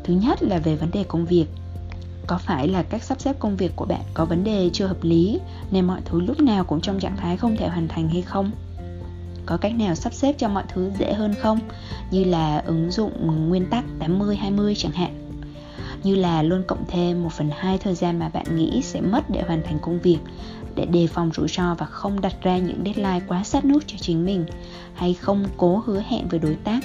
Thứ 0.04 0.13
nhất 0.13 0.44
là 0.44 0.58
về 0.58 0.75
vấn 0.75 0.92
đề 0.92 1.04
công 1.04 1.25
việc. 1.25 1.46
Có 2.27 2.38
phải 2.38 2.68
là 2.68 2.84
cách 2.84 3.04
sắp 3.04 3.22
xếp 3.22 3.39
công 3.39 3.56
việc 3.56 3.72
của 3.75 3.86
bạn 3.86 4.01
có 4.13 4.25
vấn 4.25 4.44
đề 4.44 4.70
chưa 4.74 4.88
hợp 4.88 5.04
lý, 5.04 5.39
nên 5.72 5.86
mọi 5.86 6.01
thứ 6.06 6.22
lúc 6.22 6.39
nào 6.39 6.63
cũng 6.63 6.82
trong 6.82 7.00
trạng 7.00 7.18
thái 7.18 7.38
không 7.38 7.58
thể 7.58 7.68
hoàn 7.68 7.88
thành 7.88 8.10
hay 8.10 8.22
không? 8.22 8.51
có 9.46 9.58
cách 9.58 9.75
nào 9.75 9.96
sắp 9.96 10.13
xếp 10.13 10.36
cho 10.38 10.50
mọi 10.50 10.63
thứ 10.74 10.92
dễ 11.00 11.13
hơn 11.13 11.36
không? 11.42 11.60
Như 12.12 12.24
là 12.24 12.63
ứng 12.65 12.92
dụng 12.92 13.48
nguyên 13.50 13.65
tắc 13.65 13.86
80-20 14.00 14.74
chẳng 14.77 14.92
hạn 14.92 15.25
như 16.06 16.16
là 16.16 16.44
luôn 16.44 16.64
cộng 16.68 16.86
thêm 16.88 17.24
1 17.24 17.30
phần 17.32 17.50
2 17.58 17.78
thời 17.78 17.96
gian 17.96 18.20
mà 18.20 18.30
bạn 18.30 18.56
nghĩ 18.56 18.82
sẽ 18.82 19.02
mất 19.02 19.30
để 19.30 19.42
hoàn 19.48 19.62
thành 19.64 19.80
công 19.82 20.00
việc, 20.00 20.18
để 20.76 20.86
đề 20.86 21.08
phòng 21.08 21.32
rủi 21.36 21.48
ro 21.48 21.76
và 21.76 21.86
không 21.86 22.22
đặt 22.22 22.34
ra 22.42 22.58
những 22.58 22.84
deadline 22.86 23.26
quá 23.28 23.44
sát 23.44 23.66
nút 23.66 23.84
cho 23.88 23.98
chính 24.02 24.26
mình, 24.26 24.46
hay 24.94 25.14
không 25.14 25.46
cố 25.58 25.84
hứa 25.86 26.02
hẹn 26.08 26.28
với 26.28 26.40
đối 26.40 26.56
tác. 26.56 26.80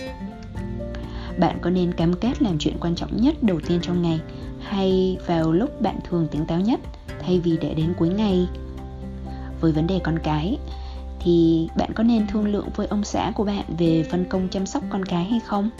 Bạn 1.39 1.59
có 1.61 1.71
nên 1.71 1.93
cam 1.93 2.13
kết 2.13 2.43
làm 2.43 2.59
chuyện 2.59 2.77
quan 2.81 2.95
trọng 2.95 3.17
nhất 3.17 3.43
đầu 3.43 3.61
tiên 3.67 3.79
trong 3.83 4.03
ngày, 4.03 4.21
hay 4.61 5.17
vào 5.27 5.53
lúc 5.53 5.83
bạn 5.83 5.99
thường 6.09 6.29
tỉnh 6.31 6.47
táo 6.47 6.61
nhất, 6.61 6.81
thay 7.23 7.41
vì 7.41 7.59
để 7.61 7.75
đến 7.75 7.95
cuối 7.99 8.09
ngày? 8.09 8.49
Với 9.61 9.73
vấn 9.73 9.87
đề 9.87 10.01
con 10.05 10.19
cái 10.23 10.59
thì 11.21 11.69
bạn 11.77 11.91
có 11.95 12.03
nên 12.03 12.27
thương 12.27 12.49
lượng 12.49 12.69
với 12.77 12.87
ông 12.87 13.05
xã 13.05 13.33
của 13.35 13.45
bạn 13.45 13.65
về 13.79 14.05
phân 14.11 14.25
công 14.25 14.49
chăm 14.49 14.67
sóc 14.67 14.83
con 14.91 15.05
cái 15.05 15.25
hay 15.25 15.41
không? 15.41 15.71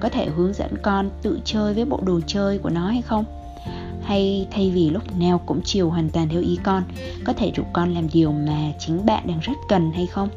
Có 0.00 0.08
thể 0.08 0.26
hướng 0.26 0.52
dẫn 0.52 0.74
con 0.82 1.10
tự 1.22 1.40
chơi 1.44 1.74
với 1.74 1.84
bộ 1.84 2.00
đồ 2.04 2.20
chơi 2.26 2.58
của 2.58 2.70
nó 2.70 2.88
hay 2.88 3.02
không? 3.02 3.24
Hay 4.02 4.46
thay 4.50 4.70
vì 4.70 4.90
lúc 4.90 5.02
nào 5.18 5.38
cũng 5.46 5.60
chiều 5.64 5.90
hoàn 5.90 6.10
toàn 6.10 6.28
theo 6.28 6.40
ý 6.40 6.58
con, 6.62 6.82
có 7.24 7.32
thể 7.32 7.52
rủ 7.56 7.62
con 7.72 7.94
làm 7.94 8.08
điều 8.12 8.32
mà 8.32 8.72
chính 8.78 9.06
bạn 9.06 9.26
đang 9.26 9.40
rất 9.40 9.52
cần 9.68 9.92
hay 9.92 10.06
không? 10.06 10.28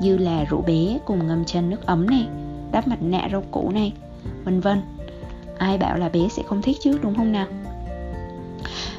Như 0.00 0.18
là 0.18 0.44
rủ 0.44 0.60
bé 0.60 0.98
cùng 1.04 1.26
ngâm 1.26 1.44
chân 1.44 1.70
nước 1.70 1.86
ấm 1.86 2.10
này, 2.10 2.26
đắp 2.72 2.88
mặt 2.88 3.02
nạ 3.02 3.28
rau 3.32 3.42
củ 3.50 3.70
này, 3.70 3.92
vân 4.44 4.60
vân. 4.60 4.82
Ai 5.58 5.78
bảo 5.78 5.96
là 5.96 6.08
bé 6.08 6.28
sẽ 6.28 6.42
không 6.46 6.62
thích 6.62 6.76
chứ, 6.80 6.98
đúng 7.02 7.14
không 7.14 7.32
nào? 7.32 7.46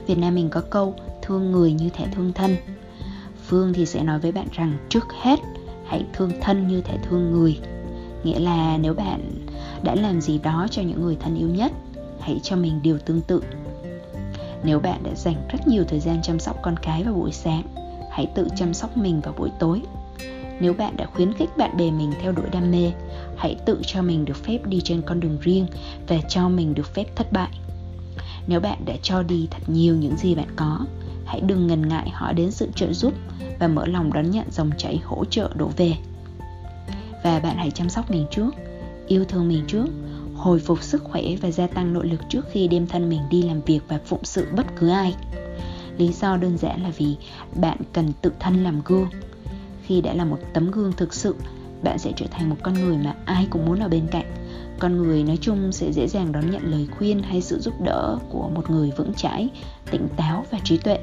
Việt 0.08 0.18
nam 0.18 0.36
mình 0.36 0.50
có 0.50 0.62
câu, 0.62 0.94
thương 1.22 1.52
người 1.52 1.74
như 1.74 1.90
thể 1.90 2.06
thương 2.12 2.34
thân 2.34 2.56
phương 3.48 3.74
thì 3.74 3.86
sẽ 3.86 4.04
nói 4.04 4.20
với 4.20 4.32
bạn 4.32 4.48
rằng, 4.52 4.78
trước 4.90 5.08
hết, 5.22 5.40
hãy 5.86 6.06
thương 6.14 6.32
thân 6.42 6.68
như 6.68 6.82
thể 6.82 6.98
thương 7.04 7.32
người. 7.32 7.60
Nghĩa 8.24 8.40
là 8.40 8.78
nếu 8.78 8.94
bạn 8.94 9.20
đã 9.84 9.96
làm 9.96 10.22
gì 10.22 10.38
đó 10.38 10.68
cho 10.72 10.82
những 10.82 11.02
người 11.02 11.18
thân 11.20 11.36
yêu 11.36 11.50
nhất, 11.50 11.72
hãy 12.20 12.40
cho 12.44 12.56
mình 12.56 12.80
điều 12.84 12.98
tương 12.98 13.22
tự. 13.22 13.42
Nếu 14.64 14.80
bạn 14.80 15.04
đã 15.04 15.12
dành 15.16 15.36
rất 15.52 15.68
nhiều 15.68 15.84
thời 15.88 16.00
gian 16.00 16.22
chăm 16.22 16.40
sóc 16.40 16.58
con 16.64 16.76
cái 16.82 17.04
vào 17.04 17.14
buổi 17.14 17.32
sáng, 17.32 17.64
hãy 18.12 18.28
tự 18.36 18.48
chăm 18.56 18.74
sóc 18.74 18.98
mình 18.98 19.22
vào 19.22 19.34
buổi 19.38 19.50
tối. 19.60 19.82
Nếu 20.60 20.74
bạn 20.74 20.98
đã 20.98 21.06
khuyến 21.06 21.34
khích 21.34 21.58
bạn 21.58 21.78
bè 21.78 21.92
mình 21.92 22.12
theo 22.22 22.32
đuổi 22.32 22.46
đam 22.52 22.72
mê, 22.72 22.92
hãy 23.38 23.56
tự 23.66 23.80
cho 23.86 24.02
mình 24.02 24.26
được 24.26 24.38
phép 24.44 24.60
đi 24.66 24.82
trên 24.84 25.02
con 25.02 25.20
đường 25.20 25.38
riêng 25.42 25.68
và 26.08 26.18
cho 26.30 26.50
mình 26.50 26.74
được 26.74 26.94
phép 26.94 27.16
thất 27.16 27.32
bại. 27.32 27.60
Nếu 28.48 28.60
bạn 28.60 28.78
đã 28.86 28.94
cho 29.02 29.24
đi 29.24 29.48
thật 29.52 29.64
nhiều 29.68 29.96
những 29.96 30.18
gì 30.18 30.36
bạn 30.36 30.48
có 30.56 30.86
hãy 31.26 31.42
đừng 31.42 31.68
ngần 31.68 31.88
ngại 31.88 32.10
hỏi 32.10 32.34
đến 32.34 32.52
sự 32.52 32.68
trợ 32.76 32.94
giúp 32.94 33.14
và 33.60 33.68
mở 33.68 33.86
lòng 33.86 34.14
đón 34.14 34.32
nhận 34.32 34.46
dòng 34.52 34.72
chảy 34.78 35.02
hỗ 35.04 35.26
trợ 35.26 35.52
đổ 35.56 35.70
về. 35.78 35.94
Và 37.24 37.40
bạn 37.40 37.58
hãy 37.58 37.72
chăm 37.72 37.90
sóc 37.90 38.12
mình 38.12 38.26
trước, 38.32 38.50
yêu 39.08 39.26
thương 39.26 39.48
mình 39.48 39.64
trước, 39.68 39.86
hồi 40.36 40.60
phục 40.60 40.84
sức 40.84 41.04
khỏe 41.04 41.24
và 41.42 41.52
gia 41.52 41.68
tăng 41.68 41.94
nội 41.94 42.08
lực 42.08 42.22
trước 42.30 42.46
khi 42.52 42.68
đem 42.68 42.88
thân 42.88 43.10
mình 43.10 43.22
đi 43.30 43.42
làm 43.42 43.62
việc 43.62 43.80
và 43.88 44.00
phụng 44.06 44.24
sự 44.24 44.48
bất 44.56 44.66
cứ 44.76 44.90
ai. 44.90 45.16
Lý 45.98 46.14
do 46.14 46.38
đơn 46.38 46.58
giản 46.58 46.84
là 46.84 46.90
vì 46.98 47.16
bạn 47.56 47.78
cần 47.94 48.14
tự 48.22 48.32
thân 48.40 48.64
làm 48.64 48.82
gương. 48.86 49.08
Khi 49.84 50.02
đã 50.02 50.14
là 50.14 50.26
một 50.26 50.40
tấm 50.54 50.72
gương 50.72 50.94
thực 50.98 51.14
sự, 51.14 51.36
bạn 51.84 52.00
sẽ 52.00 52.12
trở 52.16 52.26
thành 52.32 52.50
một 52.50 52.56
con 52.64 52.74
người 52.74 52.98
mà 52.98 53.16
ai 53.26 53.48
cũng 53.50 53.66
muốn 53.66 53.80
ở 53.80 53.88
bên 53.88 54.08
cạnh 54.12 54.26
con 54.80 54.98
người 54.98 55.24
nói 55.24 55.38
chung 55.42 55.72
sẽ 55.72 55.92
dễ 55.92 56.08
dàng 56.08 56.32
đón 56.32 56.52
nhận 56.52 56.72
lời 56.72 56.88
khuyên 56.98 57.24
hay 57.24 57.42
sự 57.42 57.60
giúp 57.60 57.74
đỡ 57.82 58.18
của 58.30 58.50
một 58.50 58.70
người 58.70 58.92
vững 58.98 59.14
chãi, 59.14 59.50
tỉnh 59.92 60.08
táo 60.18 60.46
và 60.52 60.60
trí 60.64 60.78
tuệ. 60.78 61.00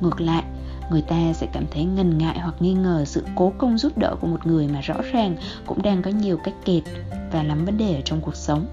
Ngược 0.00 0.20
lại, 0.20 0.44
người 0.90 1.02
ta 1.02 1.32
sẽ 1.32 1.46
cảm 1.52 1.64
thấy 1.70 1.84
ngần 1.84 2.18
ngại 2.18 2.38
hoặc 2.38 2.54
nghi 2.60 2.72
ngờ 2.72 3.04
sự 3.04 3.24
cố 3.36 3.52
công 3.58 3.78
giúp 3.78 3.98
đỡ 3.98 4.16
của 4.20 4.26
một 4.26 4.46
người 4.46 4.68
mà 4.68 4.80
rõ 4.80 4.94
ràng 5.12 5.36
cũng 5.66 5.82
đang 5.82 6.02
có 6.02 6.10
nhiều 6.10 6.36
cách 6.36 6.54
kẹt 6.64 6.82
và 7.32 7.42
lắm 7.42 7.64
vấn 7.64 7.78
đề 7.78 7.94
ở 7.94 8.00
trong 8.04 8.20
cuộc 8.20 8.36
sống. 8.36 8.66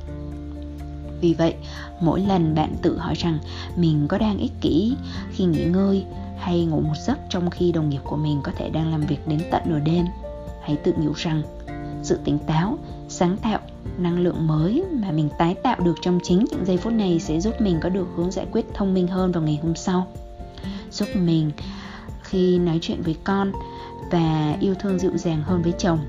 Vì 1.22 1.34
vậy, 1.34 1.56
mỗi 2.02 2.22
lần 2.22 2.56
bạn 2.56 2.76
tự 2.82 2.98
hỏi 2.98 3.14
rằng 3.16 3.40
mình 3.76 4.08
có 4.08 4.18
đang 4.18 4.38
ích 4.38 4.52
kỷ 4.62 4.96
khi 5.32 5.46
nghỉ 5.46 5.64
ngơi 5.64 6.06
hay 6.38 6.66
ngủ 6.66 6.82
một 6.82 6.98
giấc 7.06 7.18
trong 7.30 7.50
khi 7.50 7.72
đồng 7.72 7.90
nghiệp 7.90 8.02
của 8.04 8.18
mình 8.18 8.40
có 8.44 8.52
thể 8.58 8.70
đang 8.70 8.92
làm 8.92 9.02
việc 9.02 9.28
đến 9.28 9.42
tận 9.52 9.62
nửa 9.66 9.80
đêm, 9.80 10.06
hãy 10.62 10.76
tự 10.76 10.94
nhủ 10.98 11.12
rằng 11.16 11.42
sự 12.04 12.20
tỉnh 12.24 12.40
táo, 12.40 12.78
sáng 13.08 13.38
tạo 13.38 13.60
năng 13.98 14.20
lượng 14.20 14.48
mới 14.48 14.84
mà 14.92 15.12
mình 15.12 15.30
tái 15.38 15.56
tạo 15.64 15.80
được 15.80 15.96
trong 16.02 16.20
chính 16.24 16.46
những 16.52 16.66
giây 16.66 16.78
phút 16.78 16.94
này 16.94 17.20
sẽ 17.20 17.40
giúp 17.40 17.62
mình 17.62 17.80
có 17.82 17.90
được 17.90 18.08
hướng 18.16 18.32
giải 18.32 18.46
quyết 18.52 18.66
thông 18.74 18.94
minh 18.94 19.08
hơn 19.08 19.32
vào 19.32 19.44
ngày 19.44 19.60
hôm 19.64 19.76
sau. 19.76 20.08
Giúp 20.92 21.08
mình 21.16 21.52
khi 22.24 22.60
nói 22.60 22.80
chuyện 22.82 23.02
với 23.02 23.16
con 23.24 23.52
và 24.12 24.58
yêu 24.60 24.76
thương 24.80 25.00
dịu 25.00 25.18
dàng 25.18 25.44
hơn 25.44 25.62
với 25.62 25.74
chồng. 25.78 26.00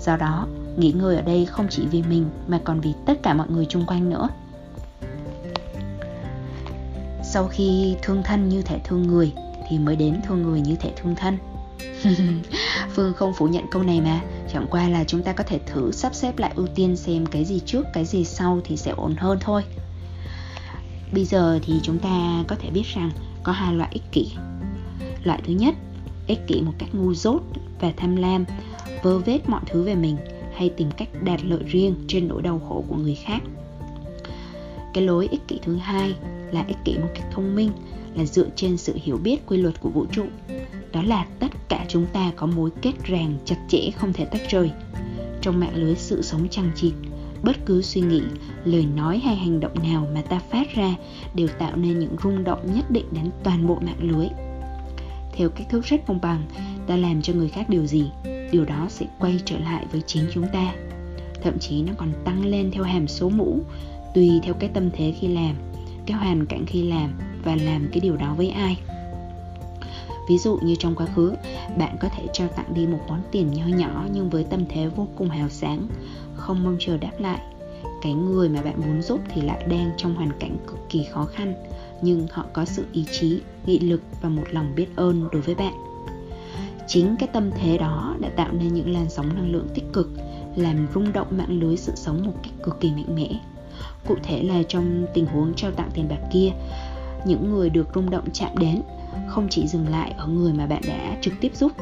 Do 0.00 0.16
đó, 0.16 0.46
nghỉ 0.76 0.92
ngơi 0.92 1.16
ở 1.16 1.22
đây 1.22 1.46
không 1.46 1.66
chỉ 1.70 1.86
vì 1.90 2.02
mình 2.02 2.26
mà 2.48 2.60
còn 2.64 2.80
vì 2.80 2.92
tất 3.06 3.22
cả 3.22 3.34
mọi 3.34 3.46
người 3.50 3.66
chung 3.68 3.86
quanh 3.86 4.10
nữa. 4.10 4.28
Sau 7.24 7.48
khi 7.48 7.96
thương 8.02 8.22
thân 8.22 8.48
như 8.48 8.62
thể 8.62 8.78
thương 8.84 9.02
người, 9.02 9.32
thì 9.68 9.78
mới 9.78 9.96
đến 9.96 10.20
thương 10.26 10.42
người 10.42 10.60
như 10.60 10.76
thể 10.76 10.92
thương 10.96 11.14
thân. 11.14 11.38
Phương 12.94 13.12
không 13.14 13.32
phủ 13.38 13.46
nhận 13.46 13.64
câu 13.70 13.82
này 13.82 14.00
mà 14.00 14.20
chẳng 14.52 14.66
qua 14.70 14.88
là 14.88 15.04
chúng 15.04 15.22
ta 15.22 15.32
có 15.32 15.44
thể 15.44 15.58
thử 15.66 15.92
sắp 15.92 16.14
xếp 16.14 16.38
lại 16.38 16.52
ưu 16.56 16.66
tiên 16.66 16.96
xem 16.96 17.26
cái 17.26 17.44
gì 17.44 17.60
trước, 17.66 17.86
cái 17.92 18.04
gì 18.04 18.24
sau 18.24 18.60
thì 18.64 18.76
sẽ 18.76 18.90
ổn 18.90 19.14
hơn 19.18 19.38
thôi. 19.40 19.62
Bây 21.12 21.24
giờ 21.24 21.58
thì 21.62 21.80
chúng 21.82 21.98
ta 21.98 22.44
có 22.48 22.56
thể 22.56 22.70
biết 22.70 22.86
rằng 22.94 23.10
có 23.42 23.52
hai 23.52 23.74
loại 23.74 23.90
ích 23.92 24.02
kỷ. 24.12 24.32
Loại 25.24 25.40
thứ 25.46 25.52
nhất, 25.52 25.74
ích 26.26 26.40
kỷ 26.46 26.60
một 26.60 26.72
cách 26.78 26.94
ngu 26.94 27.14
dốt 27.14 27.42
và 27.80 27.92
tham 27.96 28.16
lam, 28.16 28.44
vơ 29.02 29.18
vét 29.18 29.48
mọi 29.48 29.60
thứ 29.66 29.82
về 29.82 29.94
mình 29.94 30.16
hay 30.54 30.68
tìm 30.68 30.90
cách 30.90 31.08
đạt 31.22 31.44
lợi 31.44 31.64
riêng 31.66 31.94
trên 32.08 32.28
nỗi 32.28 32.42
đau 32.42 32.60
khổ 32.68 32.84
của 32.88 32.96
người 32.96 33.14
khác. 33.14 33.42
Cái 34.94 35.04
lối 35.04 35.28
ích 35.30 35.48
kỷ 35.48 35.58
thứ 35.62 35.76
hai 35.76 36.14
là 36.50 36.64
ích 36.68 36.78
kỷ 36.84 36.98
một 36.98 37.08
cách 37.14 37.26
thông 37.32 37.56
minh 37.56 37.70
là 38.14 38.24
dựa 38.24 38.48
trên 38.56 38.76
sự 38.76 38.92
hiểu 39.02 39.16
biết 39.16 39.46
quy 39.46 39.56
luật 39.56 39.80
của 39.80 39.88
vũ 39.88 40.06
trụ. 40.12 40.24
Đó 40.92 41.02
là 41.02 41.26
tất 41.38 41.68
cả 41.68 41.84
chúng 41.88 42.06
ta 42.06 42.32
có 42.36 42.46
mối 42.46 42.70
kết 42.82 42.92
ràng 43.04 43.38
chặt 43.44 43.56
chẽ 43.68 43.90
không 43.96 44.12
thể 44.12 44.24
tách 44.24 44.50
rời. 44.50 44.70
Trong 45.40 45.60
mạng 45.60 45.74
lưới 45.74 45.94
sự 45.94 46.22
sống 46.22 46.48
chằng 46.48 46.70
chịt, 46.74 46.92
bất 47.42 47.56
cứ 47.66 47.82
suy 47.82 48.00
nghĩ, 48.00 48.22
lời 48.64 48.86
nói 48.96 49.18
hay 49.18 49.36
hành 49.36 49.60
động 49.60 49.74
nào 49.82 50.06
mà 50.14 50.22
ta 50.22 50.38
phát 50.50 50.74
ra 50.74 50.94
đều 51.34 51.48
tạo 51.58 51.76
nên 51.76 51.98
những 51.98 52.16
rung 52.22 52.44
động 52.44 52.74
nhất 52.74 52.90
định 52.90 53.06
đến 53.10 53.30
toàn 53.44 53.66
bộ 53.66 53.74
mạng 53.74 54.10
lưới. 54.10 54.26
Theo 55.36 55.48
cách 55.48 55.66
thức 55.70 55.84
rất 55.84 56.06
công 56.06 56.20
bằng, 56.20 56.42
ta 56.86 56.96
làm 56.96 57.22
cho 57.22 57.32
người 57.32 57.48
khác 57.48 57.68
điều 57.68 57.86
gì, 57.86 58.10
điều 58.52 58.64
đó 58.64 58.86
sẽ 58.88 59.06
quay 59.20 59.40
trở 59.44 59.58
lại 59.58 59.86
với 59.92 60.02
chính 60.06 60.24
chúng 60.32 60.46
ta. 60.52 60.74
Thậm 61.42 61.58
chí 61.58 61.82
nó 61.82 61.92
còn 61.96 62.12
tăng 62.24 62.44
lên 62.44 62.70
theo 62.70 62.82
hàm 62.82 63.08
số 63.08 63.28
mũ, 63.28 63.60
tùy 64.14 64.30
theo 64.42 64.54
cái 64.54 64.70
tâm 64.74 64.90
thế 64.90 65.14
khi 65.20 65.28
làm, 65.28 65.56
cái 66.06 66.16
hoàn 66.16 66.46
cảnh 66.46 66.64
khi 66.66 66.82
làm 66.82 67.12
và 67.44 67.56
làm 67.56 67.88
cái 67.92 68.00
điều 68.00 68.16
đó 68.16 68.34
với 68.36 68.50
ai. 68.50 68.76
Ví 70.28 70.38
dụ 70.38 70.58
như 70.62 70.74
trong 70.78 70.94
quá 70.94 71.06
khứ, 71.06 71.34
bạn 71.78 71.96
có 72.00 72.08
thể 72.08 72.26
trao 72.32 72.48
tặng 72.48 72.74
đi 72.74 72.86
một 72.86 73.00
món 73.08 73.22
tiền 73.30 73.50
nho 73.50 73.66
nhỏ 73.66 74.06
nhưng 74.12 74.30
với 74.30 74.44
tâm 74.44 74.64
thế 74.68 74.88
vô 74.88 75.08
cùng 75.16 75.28
hào 75.28 75.48
sáng, 75.48 75.86
không 76.34 76.64
mong 76.64 76.76
chờ 76.80 76.96
đáp 76.96 77.12
lại. 77.18 77.40
Cái 78.02 78.14
người 78.14 78.48
mà 78.48 78.62
bạn 78.62 78.80
muốn 78.80 79.02
giúp 79.02 79.20
thì 79.28 79.42
lại 79.42 79.66
đang 79.68 79.90
trong 79.96 80.14
hoàn 80.14 80.30
cảnh 80.38 80.56
cực 80.66 80.78
kỳ 80.90 81.04
khó 81.04 81.24
khăn, 81.24 81.54
nhưng 82.02 82.26
họ 82.30 82.44
có 82.52 82.64
sự 82.64 82.84
ý 82.92 83.04
chí, 83.12 83.40
nghị 83.66 83.78
lực 83.78 84.00
và 84.22 84.28
một 84.28 84.44
lòng 84.50 84.72
biết 84.76 84.86
ơn 84.96 85.28
đối 85.32 85.42
với 85.42 85.54
bạn. 85.54 85.74
Chính 86.86 87.16
cái 87.18 87.28
tâm 87.32 87.50
thế 87.50 87.78
đó 87.78 88.16
đã 88.20 88.28
tạo 88.36 88.52
nên 88.52 88.74
những 88.74 88.92
làn 88.92 89.10
sóng 89.10 89.34
năng 89.34 89.52
lượng 89.52 89.68
tích 89.74 89.84
cực, 89.92 90.10
làm 90.56 90.86
rung 90.94 91.12
động 91.12 91.26
mạng 91.30 91.60
lưới 91.60 91.76
sự 91.76 91.92
sống 91.96 92.26
một 92.26 92.32
cách 92.42 92.52
cực 92.62 92.80
kỳ 92.80 92.90
mạnh 92.90 93.14
mẽ. 93.14 93.28
Cụ 94.06 94.14
thể 94.22 94.42
là 94.42 94.62
trong 94.68 95.06
tình 95.14 95.26
huống 95.26 95.54
trao 95.54 95.70
tặng 95.70 95.90
tiền 95.94 96.08
bạc 96.08 96.20
kia 96.32 96.50
những 97.26 97.50
người 97.50 97.70
được 97.70 97.88
rung 97.94 98.10
động 98.10 98.24
chạm 98.32 98.50
đến, 98.58 98.82
không 99.28 99.46
chỉ 99.50 99.66
dừng 99.66 99.88
lại 99.88 100.14
ở 100.16 100.26
người 100.26 100.52
mà 100.52 100.66
bạn 100.66 100.82
đã 100.88 101.16
trực 101.20 101.34
tiếp 101.40 101.52
giúp, 101.54 101.72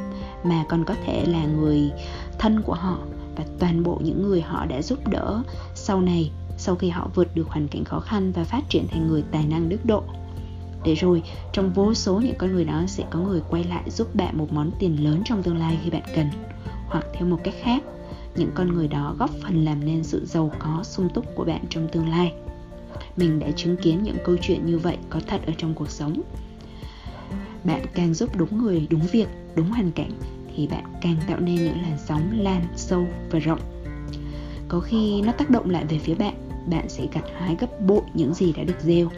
mà 0.44 0.64
còn 0.68 0.84
có 0.84 0.94
thể 1.06 1.24
là 1.26 1.44
người 1.44 1.90
thân 2.38 2.62
của 2.62 2.74
họ 2.74 2.98
và 3.36 3.44
toàn 3.58 3.82
bộ 3.82 4.00
những 4.04 4.22
người 4.22 4.40
họ 4.40 4.66
đã 4.66 4.82
giúp 4.82 5.08
đỡ 5.08 5.42
sau 5.74 6.00
này, 6.00 6.30
sau 6.56 6.74
khi 6.74 6.88
họ 6.88 7.08
vượt 7.14 7.34
được 7.34 7.48
hoàn 7.48 7.68
cảnh 7.68 7.84
khó 7.84 8.00
khăn 8.00 8.32
và 8.32 8.44
phát 8.44 8.62
triển 8.68 8.86
thành 8.88 9.08
người 9.08 9.24
tài 9.30 9.46
năng 9.46 9.68
đức 9.68 9.84
độ. 9.84 10.02
Để 10.84 10.94
rồi, 10.94 11.22
trong 11.52 11.72
vô 11.72 11.94
số 11.94 12.20
những 12.20 12.34
con 12.38 12.52
người 12.52 12.64
đó 12.64 12.82
sẽ 12.86 13.04
có 13.10 13.18
người 13.18 13.42
quay 13.50 13.64
lại 13.64 13.90
giúp 13.90 14.14
bạn 14.14 14.38
một 14.38 14.52
món 14.52 14.70
tiền 14.78 15.04
lớn 15.04 15.22
trong 15.24 15.42
tương 15.42 15.58
lai 15.58 15.78
khi 15.84 15.90
bạn 15.90 16.02
cần. 16.14 16.26
Hoặc 16.86 17.06
theo 17.14 17.28
một 17.28 17.38
cách 17.44 17.54
khác, 17.62 17.82
những 18.36 18.50
con 18.54 18.74
người 18.74 18.88
đó 18.88 19.14
góp 19.18 19.30
phần 19.42 19.64
làm 19.64 19.84
nên 19.84 20.04
sự 20.04 20.26
giàu 20.26 20.50
có, 20.58 20.80
sung 20.82 21.08
túc 21.14 21.24
của 21.34 21.44
bạn 21.44 21.64
trong 21.70 21.88
tương 21.88 22.08
lai 22.08 22.32
mình 23.20 23.38
đã 23.38 23.46
chứng 23.56 23.76
kiến 23.76 24.02
những 24.02 24.16
câu 24.24 24.36
chuyện 24.42 24.66
như 24.66 24.78
vậy 24.78 24.96
có 25.10 25.20
thật 25.26 25.40
ở 25.46 25.52
trong 25.58 25.74
cuộc 25.74 25.90
sống. 25.90 26.22
Bạn 27.64 27.82
càng 27.94 28.14
giúp 28.14 28.36
đúng 28.36 28.58
người, 28.58 28.86
đúng 28.90 29.06
việc, 29.12 29.28
đúng 29.54 29.70
hoàn 29.70 29.90
cảnh, 29.90 30.10
thì 30.56 30.66
bạn 30.66 30.84
càng 31.00 31.16
tạo 31.28 31.40
nên 31.40 31.54
những 31.54 31.82
làn 31.82 31.98
sóng 32.06 32.40
lan, 32.40 32.66
sâu 32.76 33.06
và 33.30 33.38
rộng. 33.38 33.60
Có 34.68 34.80
khi 34.80 35.22
nó 35.22 35.32
tác 35.32 35.50
động 35.50 35.70
lại 35.70 35.84
về 35.84 35.98
phía 35.98 36.14
bạn 36.14 36.34
bạn 36.70 36.88
sẽ 36.88 37.06
gặt 37.12 37.24
hái 37.38 37.56
gấp 37.60 37.80
bội 37.86 38.00
những 38.14 38.34
gì 38.34 38.52
đã 38.52 38.62
được 38.62 38.80
gieo. 38.80 39.08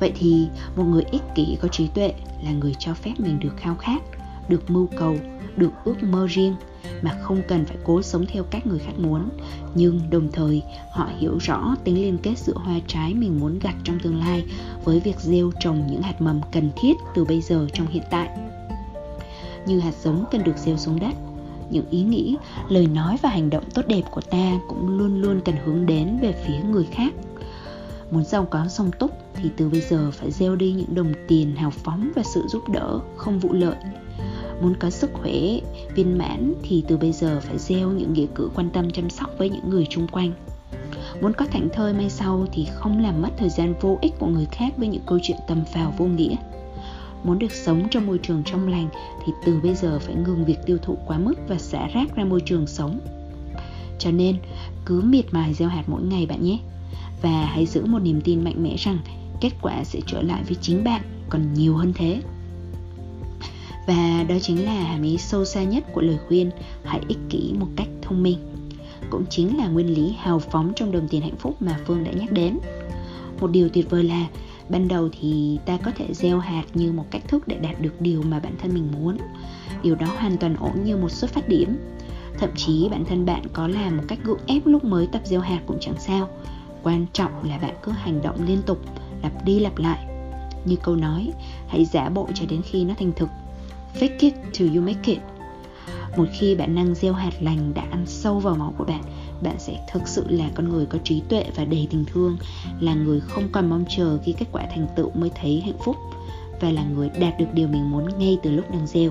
Vậy 0.00 0.12
thì 0.18 0.48
một 0.76 0.84
người 0.84 1.02
ích 1.10 1.22
kỷ 1.34 1.58
có 1.60 1.68
trí 1.68 1.88
tuệ 1.88 2.12
là 2.44 2.52
người 2.52 2.74
cho 2.78 2.94
phép 2.94 3.12
mình 3.18 3.40
được 3.40 3.52
khao 3.56 3.76
khát 3.76 4.02
được 4.48 4.70
mưu 4.70 4.88
cầu, 4.98 5.16
được 5.56 5.70
ước 5.84 6.02
mơ 6.02 6.26
riêng 6.30 6.54
mà 7.02 7.18
không 7.22 7.42
cần 7.48 7.64
phải 7.64 7.76
cố 7.84 8.02
sống 8.02 8.26
theo 8.26 8.42
cách 8.42 8.66
người 8.66 8.78
khác 8.78 8.92
muốn. 8.98 9.28
Nhưng 9.74 10.00
đồng 10.10 10.32
thời 10.32 10.62
họ 10.92 11.08
hiểu 11.18 11.38
rõ 11.38 11.76
tính 11.84 11.94
liên 11.94 12.18
kết 12.18 12.38
giữa 12.38 12.54
hoa 12.56 12.80
trái 12.86 13.14
mình 13.14 13.40
muốn 13.40 13.58
gặt 13.58 13.74
trong 13.84 13.98
tương 13.98 14.20
lai 14.20 14.44
với 14.84 15.00
việc 15.00 15.20
gieo 15.20 15.50
trồng 15.60 15.86
những 15.86 16.02
hạt 16.02 16.20
mầm 16.20 16.40
cần 16.52 16.70
thiết 16.76 16.94
từ 17.14 17.24
bây 17.24 17.40
giờ 17.40 17.66
trong 17.72 17.86
hiện 17.86 18.02
tại. 18.10 18.28
Như 19.66 19.80
hạt 19.80 19.94
giống 20.02 20.24
cần 20.30 20.44
được 20.44 20.56
gieo 20.56 20.76
xuống 20.76 21.00
đất 21.00 21.14
những 21.70 21.90
ý 21.90 22.02
nghĩ 22.02 22.36
lời 22.68 22.86
nói 22.86 23.16
và 23.22 23.28
hành 23.28 23.50
động 23.50 23.64
tốt 23.74 23.82
đẹp 23.88 24.02
của 24.10 24.20
ta 24.20 24.52
cũng 24.68 24.98
luôn 24.98 25.20
luôn 25.20 25.40
cần 25.44 25.54
hướng 25.64 25.86
đến 25.86 26.18
về 26.22 26.34
phía 26.46 26.58
người 26.70 26.86
khác. 26.92 27.12
Muốn 28.10 28.24
giàu 28.24 28.44
có 28.50 28.68
song 28.68 28.90
túc 28.98 29.10
thì 29.34 29.50
từ 29.56 29.68
bây 29.68 29.80
giờ 29.80 30.10
phải 30.10 30.30
gieo 30.30 30.56
đi 30.56 30.72
những 30.72 30.94
đồng 30.94 31.12
tiền 31.28 31.56
hào 31.56 31.70
phóng 31.70 32.12
và 32.14 32.22
sự 32.34 32.42
giúp 32.48 32.68
đỡ 32.68 33.00
không 33.16 33.38
vụ 33.38 33.52
lợi 33.52 33.76
muốn 34.60 34.74
có 34.76 34.90
sức 34.90 35.10
khỏe, 35.12 35.32
viên 35.94 36.18
mãn 36.18 36.54
thì 36.62 36.84
từ 36.88 36.96
bây 36.96 37.12
giờ 37.12 37.40
phải 37.40 37.58
gieo 37.58 37.90
những 37.90 38.12
nghĩa 38.12 38.26
cử 38.34 38.50
quan 38.54 38.70
tâm 38.70 38.90
chăm 38.90 39.10
sóc 39.10 39.30
với 39.38 39.50
những 39.50 39.70
người 39.70 39.86
chung 39.90 40.06
quanh. 40.08 40.32
Muốn 41.20 41.32
có 41.32 41.46
thảnh 41.46 41.68
thơi 41.72 41.92
mai 41.92 42.10
sau 42.10 42.46
thì 42.52 42.66
không 42.74 43.02
làm 43.02 43.22
mất 43.22 43.28
thời 43.36 43.48
gian 43.48 43.74
vô 43.80 43.98
ích 44.00 44.12
của 44.18 44.26
người 44.26 44.46
khác 44.52 44.74
với 44.76 44.88
những 44.88 45.02
câu 45.06 45.18
chuyện 45.22 45.36
tầm 45.48 45.64
phào 45.74 45.94
vô 45.98 46.04
nghĩa. 46.04 46.36
Muốn 47.24 47.38
được 47.38 47.52
sống 47.52 47.88
trong 47.90 48.06
môi 48.06 48.18
trường 48.18 48.42
trong 48.44 48.68
lành 48.68 48.88
thì 49.26 49.32
từ 49.44 49.60
bây 49.62 49.74
giờ 49.74 49.98
phải 49.98 50.14
ngừng 50.14 50.44
việc 50.44 50.58
tiêu 50.66 50.78
thụ 50.82 50.98
quá 51.06 51.18
mức 51.18 51.34
và 51.48 51.58
xả 51.58 51.88
rác 51.94 52.16
ra 52.16 52.24
môi 52.24 52.40
trường 52.40 52.66
sống. 52.66 53.00
Cho 53.98 54.10
nên, 54.10 54.36
cứ 54.84 55.00
miệt 55.00 55.24
mài 55.30 55.54
gieo 55.54 55.68
hạt 55.68 55.84
mỗi 55.86 56.02
ngày 56.02 56.26
bạn 56.26 56.42
nhé. 56.42 56.58
Và 57.22 57.46
hãy 57.46 57.66
giữ 57.66 57.86
một 57.86 57.98
niềm 57.98 58.20
tin 58.20 58.44
mạnh 58.44 58.62
mẽ 58.62 58.76
rằng 58.78 58.98
kết 59.40 59.50
quả 59.62 59.84
sẽ 59.84 60.00
trở 60.06 60.22
lại 60.22 60.42
với 60.46 60.56
chính 60.60 60.84
bạn 60.84 61.02
còn 61.30 61.54
nhiều 61.54 61.76
hơn 61.76 61.92
thế 61.96 62.20
và 63.86 64.24
đó 64.28 64.34
chính 64.42 64.64
là 64.64 64.72
hàm 64.72 65.02
ý 65.02 65.18
sâu 65.18 65.44
xa 65.44 65.62
nhất 65.62 65.84
của 65.92 66.00
lời 66.00 66.18
khuyên, 66.28 66.50
hãy 66.84 67.00
ích 67.08 67.18
kỷ 67.28 67.54
một 67.58 67.66
cách 67.76 67.88
thông 68.02 68.22
minh. 68.22 68.38
Cũng 69.10 69.24
chính 69.30 69.58
là 69.58 69.68
nguyên 69.68 69.94
lý 69.94 70.14
hào 70.18 70.38
phóng 70.38 70.72
trong 70.76 70.92
đồng 70.92 71.08
tiền 71.08 71.22
hạnh 71.22 71.36
phúc 71.38 71.62
mà 71.62 71.78
phương 71.86 72.04
đã 72.04 72.12
nhắc 72.12 72.32
đến. 72.32 72.58
Một 73.40 73.50
điều 73.50 73.68
tuyệt 73.68 73.90
vời 73.90 74.04
là, 74.04 74.26
ban 74.68 74.88
đầu 74.88 75.08
thì 75.20 75.58
ta 75.66 75.76
có 75.76 75.90
thể 75.96 76.14
gieo 76.14 76.38
hạt 76.38 76.64
như 76.74 76.92
một 76.92 77.04
cách 77.10 77.28
thức 77.28 77.48
để 77.48 77.56
đạt 77.56 77.80
được 77.80 78.00
điều 78.00 78.22
mà 78.22 78.40
bản 78.40 78.52
thân 78.58 78.74
mình 78.74 78.88
muốn. 78.92 79.16
Điều 79.82 79.94
đó 79.94 80.06
hoàn 80.18 80.36
toàn 80.36 80.56
ổn 80.56 80.84
như 80.84 80.96
một 80.96 81.10
xuất 81.10 81.30
phát 81.30 81.48
điểm. 81.48 81.76
Thậm 82.38 82.50
chí 82.56 82.88
bản 82.90 83.04
thân 83.04 83.26
bạn 83.26 83.42
có 83.52 83.68
làm 83.68 83.96
một 83.96 84.02
cách 84.08 84.18
gượng 84.24 84.40
ép 84.46 84.66
lúc 84.66 84.84
mới 84.84 85.06
tập 85.12 85.22
gieo 85.24 85.40
hạt 85.40 85.60
cũng 85.66 85.78
chẳng 85.80 85.94
sao. 85.98 86.28
Quan 86.82 87.06
trọng 87.12 87.48
là 87.48 87.58
bạn 87.58 87.74
cứ 87.82 87.92
hành 87.92 88.22
động 88.22 88.46
liên 88.46 88.62
tục, 88.66 88.78
lặp 89.22 89.44
đi 89.44 89.60
lặp 89.60 89.78
lại. 89.78 90.06
Như 90.64 90.76
câu 90.82 90.96
nói, 90.96 91.32
hãy 91.68 91.84
giả 91.84 92.08
bộ 92.08 92.28
cho 92.34 92.44
đến 92.48 92.62
khi 92.62 92.84
nó 92.84 92.94
thành 92.98 93.12
thực 93.16 93.28
fake 93.94 94.18
it 94.18 94.34
till 94.58 94.76
you 94.76 94.82
make 94.82 95.12
it. 95.12 95.18
Một 96.16 96.26
khi 96.32 96.54
bản 96.54 96.74
năng 96.74 96.94
gieo 96.94 97.12
hạt 97.12 97.32
lành 97.40 97.74
đã 97.74 97.82
ăn 97.90 98.04
sâu 98.06 98.38
vào 98.38 98.54
máu 98.54 98.74
của 98.78 98.84
bạn 98.84 99.02
bạn 99.42 99.56
sẽ 99.58 99.84
thực 99.92 100.08
sự 100.08 100.24
là 100.28 100.50
con 100.54 100.68
người 100.68 100.86
có 100.86 100.98
trí 101.04 101.20
tuệ 101.28 101.44
và 101.56 101.64
đầy 101.64 101.88
tình 101.90 102.04
thương, 102.12 102.36
là 102.80 102.94
người 102.94 103.20
không 103.20 103.48
còn 103.52 103.70
mong 103.70 103.84
chờ 103.88 104.18
khi 104.24 104.34
kết 104.38 104.46
quả 104.52 104.66
thành 104.74 104.86
tựu 104.96 105.10
mới 105.10 105.30
thấy 105.40 105.60
hạnh 105.60 105.78
phúc 105.84 105.96
và 106.60 106.70
là 106.70 106.84
người 106.84 107.10
đạt 107.20 107.38
được 107.38 107.46
điều 107.52 107.68
mình 107.68 107.90
muốn 107.90 108.18
ngay 108.18 108.38
từ 108.42 108.50
lúc 108.50 108.70
đang 108.70 108.86
gieo. 108.86 109.10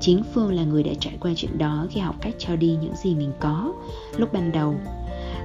Chính 0.00 0.22
phương 0.34 0.52
là 0.52 0.64
người 0.64 0.82
đã 0.82 0.92
trải 1.00 1.16
qua 1.20 1.32
chuyện 1.36 1.58
đó 1.58 1.86
khi 1.90 2.00
học 2.00 2.16
cách 2.20 2.34
cho 2.38 2.56
đi 2.56 2.76
những 2.82 2.96
gì 2.96 3.14
mình 3.14 3.32
có 3.40 3.72
lúc 4.16 4.32
ban 4.32 4.52
đầu. 4.52 4.74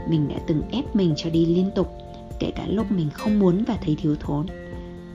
Mình 0.10 0.28
đã 0.28 0.36
từng 0.48 0.62
ép 0.72 0.96
mình 0.96 1.14
cho 1.18 1.30
đi 1.30 1.46
liên 1.46 1.72
tục, 1.76 1.98
kể 2.40 2.52
cả 2.56 2.66
lúc 2.68 2.92
mình 2.92 3.10
không 3.14 3.40
muốn 3.40 3.64
và 3.68 3.78
thấy 3.86 3.96
thiếu 4.02 4.16
thốn 4.20 4.46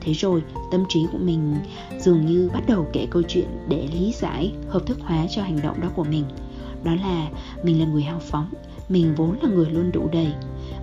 thế 0.03 0.13
rồi, 0.13 0.43
tâm 0.71 0.83
trí 0.89 1.05
của 1.11 1.17
mình 1.17 1.55
dường 1.99 2.25
như 2.25 2.49
bắt 2.53 2.63
đầu 2.67 2.87
kể 2.93 3.07
câu 3.11 3.21
chuyện 3.27 3.47
để 3.69 3.87
lý 3.93 4.13
giải, 4.13 4.53
hợp 4.69 4.85
thức 4.85 4.99
hóa 5.01 5.27
cho 5.29 5.43
hành 5.43 5.61
động 5.61 5.81
đó 5.81 5.89
của 5.95 6.03
mình. 6.03 6.23
Đó 6.83 6.95
là 6.95 7.27
mình 7.63 7.79
là 7.79 7.85
người 7.85 8.03
hào 8.03 8.19
phóng, 8.19 8.49
mình 8.89 9.13
vốn 9.17 9.37
là 9.41 9.49
người 9.49 9.69
luôn 9.69 9.91
đủ 9.91 10.09
đầy, 10.13 10.33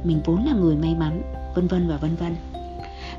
mình 0.04 0.20
vốn 0.24 0.44
là 0.44 0.52
người 0.52 0.76
may 0.76 0.94
mắn, 0.94 1.22
vân 1.54 1.66
vân 1.66 1.88
và 1.88 1.96
vân 1.96 2.16
vân. 2.16 2.36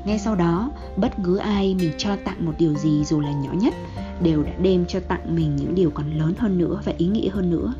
Ngay 0.04 0.18
sau 0.18 0.36
đó, 0.36 0.70
bất 0.96 1.12
cứ 1.24 1.36
ai 1.36 1.74
mình 1.74 1.92
cho 1.98 2.16
tặng 2.24 2.46
một 2.46 2.52
điều 2.58 2.74
gì 2.74 3.04
dù 3.04 3.20
là 3.20 3.32
nhỏ 3.32 3.52
nhất, 3.52 3.74
đều 4.22 4.42
đã 4.42 4.52
đem 4.62 4.86
cho 4.86 5.00
tặng 5.00 5.36
mình 5.36 5.56
những 5.56 5.74
điều 5.74 5.90
còn 5.90 6.18
lớn 6.18 6.34
hơn 6.38 6.58
nữa 6.58 6.80
và 6.84 6.92
ý 6.98 7.06
nghĩa 7.06 7.28
hơn 7.28 7.50
nữa. 7.50 7.74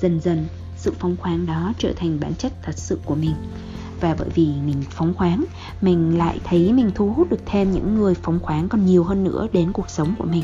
Dần 0.00 0.20
dần, 0.20 0.46
sự 0.76 0.92
phóng 0.98 1.16
khoáng 1.16 1.46
đó 1.46 1.72
trở 1.78 1.92
thành 1.96 2.20
bản 2.20 2.34
chất 2.34 2.52
thật 2.62 2.78
sự 2.78 2.98
của 3.04 3.14
mình 3.14 3.34
và 4.00 4.14
bởi 4.18 4.28
vì 4.34 4.46
mình 4.66 4.82
phóng 4.90 5.14
khoáng, 5.14 5.44
mình 5.80 6.18
lại 6.18 6.40
thấy 6.44 6.72
mình 6.72 6.90
thu 6.94 7.12
hút 7.12 7.30
được 7.30 7.40
thêm 7.46 7.72
những 7.72 7.94
người 7.94 8.14
phóng 8.14 8.38
khoáng 8.42 8.68
còn 8.68 8.86
nhiều 8.86 9.04
hơn 9.04 9.24
nữa 9.24 9.46
đến 9.52 9.72
cuộc 9.72 9.90
sống 9.90 10.14
của 10.18 10.24
mình. 10.24 10.42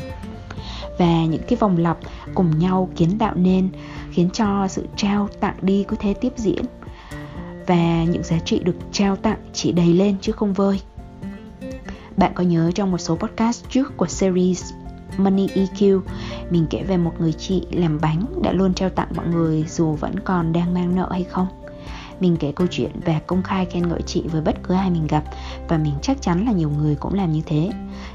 Và 0.99 1.25
những 1.25 1.41
cái 1.47 1.57
vòng 1.59 1.77
lặp 1.77 1.97
cùng 2.33 2.59
nhau 2.59 2.89
kiến 2.95 3.17
tạo 3.17 3.35
nên 3.35 3.69
khiến 4.11 4.29
cho 4.33 4.67
sự 4.67 4.87
trao 4.95 5.29
tặng 5.39 5.55
đi 5.61 5.85
cứ 5.87 5.95
thế 5.99 6.13
tiếp 6.13 6.33
diễn. 6.37 6.65
Và 7.67 8.03
những 8.03 8.23
giá 8.23 8.39
trị 8.39 8.59
được 8.59 8.75
trao 8.91 9.15
tặng 9.15 9.39
chỉ 9.53 9.71
đầy 9.71 9.93
lên 9.93 10.15
chứ 10.21 10.31
không 10.31 10.53
vơi. 10.53 10.81
Bạn 12.17 12.31
có 12.35 12.43
nhớ 12.43 12.71
trong 12.75 12.91
một 12.91 12.97
số 12.97 13.15
podcast 13.15 13.63
trước 13.69 13.97
của 13.97 14.07
series 14.07 14.73
Money 15.17 15.47
EQ 15.47 16.01
Mình 16.49 16.67
kể 16.69 16.83
về 16.83 16.97
một 16.97 17.13
người 17.19 17.33
chị 17.33 17.67
làm 17.71 17.99
bánh 18.01 18.25
đã 18.43 18.51
luôn 18.51 18.73
trao 18.73 18.89
tặng 18.89 19.07
mọi 19.15 19.27
người 19.27 19.65
dù 19.67 19.93
vẫn 19.93 20.19
còn 20.19 20.53
đang 20.53 20.73
mang 20.73 20.95
nợ 20.95 21.07
hay 21.11 21.23
không? 21.23 21.47
Mình 22.19 22.37
kể 22.39 22.51
câu 22.51 22.67
chuyện 22.71 22.91
và 23.05 23.19
công 23.27 23.43
khai 23.43 23.65
khen 23.65 23.89
ngợi 23.89 24.01
chị 24.01 24.23
với 24.31 24.41
bất 24.41 24.55
cứ 24.63 24.73
ai 24.73 24.89
mình 24.89 25.07
gặp. 25.07 25.23
Và 25.67 25.77
mình 25.77 25.93
chắc 26.01 26.21
chắn 26.21 26.45
là 26.45 26.51
nhiều 26.51 26.69
người 26.69 26.95
cũng 26.95 27.13
làm 27.13 27.31
như 27.31 27.41
thế. 27.45 27.71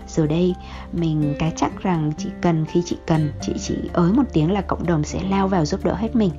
Giờ 0.09 0.27
đây, 0.27 0.55
mình 0.93 1.35
cái 1.39 1.53
chắc 1.57 1.83
rằng 1.83 2.13
chỉ 2.19 2.29
cần 2.41 2.67
khi 2.67 2.83
chị 2.87 2.97
cần, 3.07 3.33
chị 3.41 3.53
chỉ 3.61 3.75
ới 3.93 4.13
một 4.13 4.25
tiếng 4.33 4.53
là 4.53 4.61
cộng 4.61 4.87
đồng 4.87 5.05
sẽ 5.05 5.23
lao 5.23 5.49
vào 5.49 5.65
giúp 5.65 5.85
đỡ 5.85 5.95
hết 5.95 6.17
mình. 6.17 6.31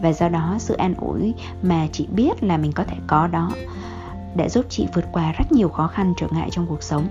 Và 0.00 0.12
do 0.12 0.28
đó, 0.28 0.56
sự 0.58 0.74
an 0.74 0.94
ủi 0.94 1.34
mà 1.62 1.86
chị 1.92 2.06
biết 2.06 2.42
là 2.42 2.56
mình 2.56 2.72
có 2.72 2.84
thể 2.84 2.96
có 3.06 3.26
đó 3.26 3.50
đã 4.34 4.48
giúp 4.48 4.66
chị 4.68 4.86
vượt 4.94 5.04
qua 5.12 5.32
rất 5.32 5.52
nhiều 5.52 5.68
khó 5.68 5.86
khăn, 5.86 6.14
trở 6.16 6.26
ngại 6.30 6.48
trong 6.50 6.66
cuộc 6.66 6.82
sống. 6.82 7.08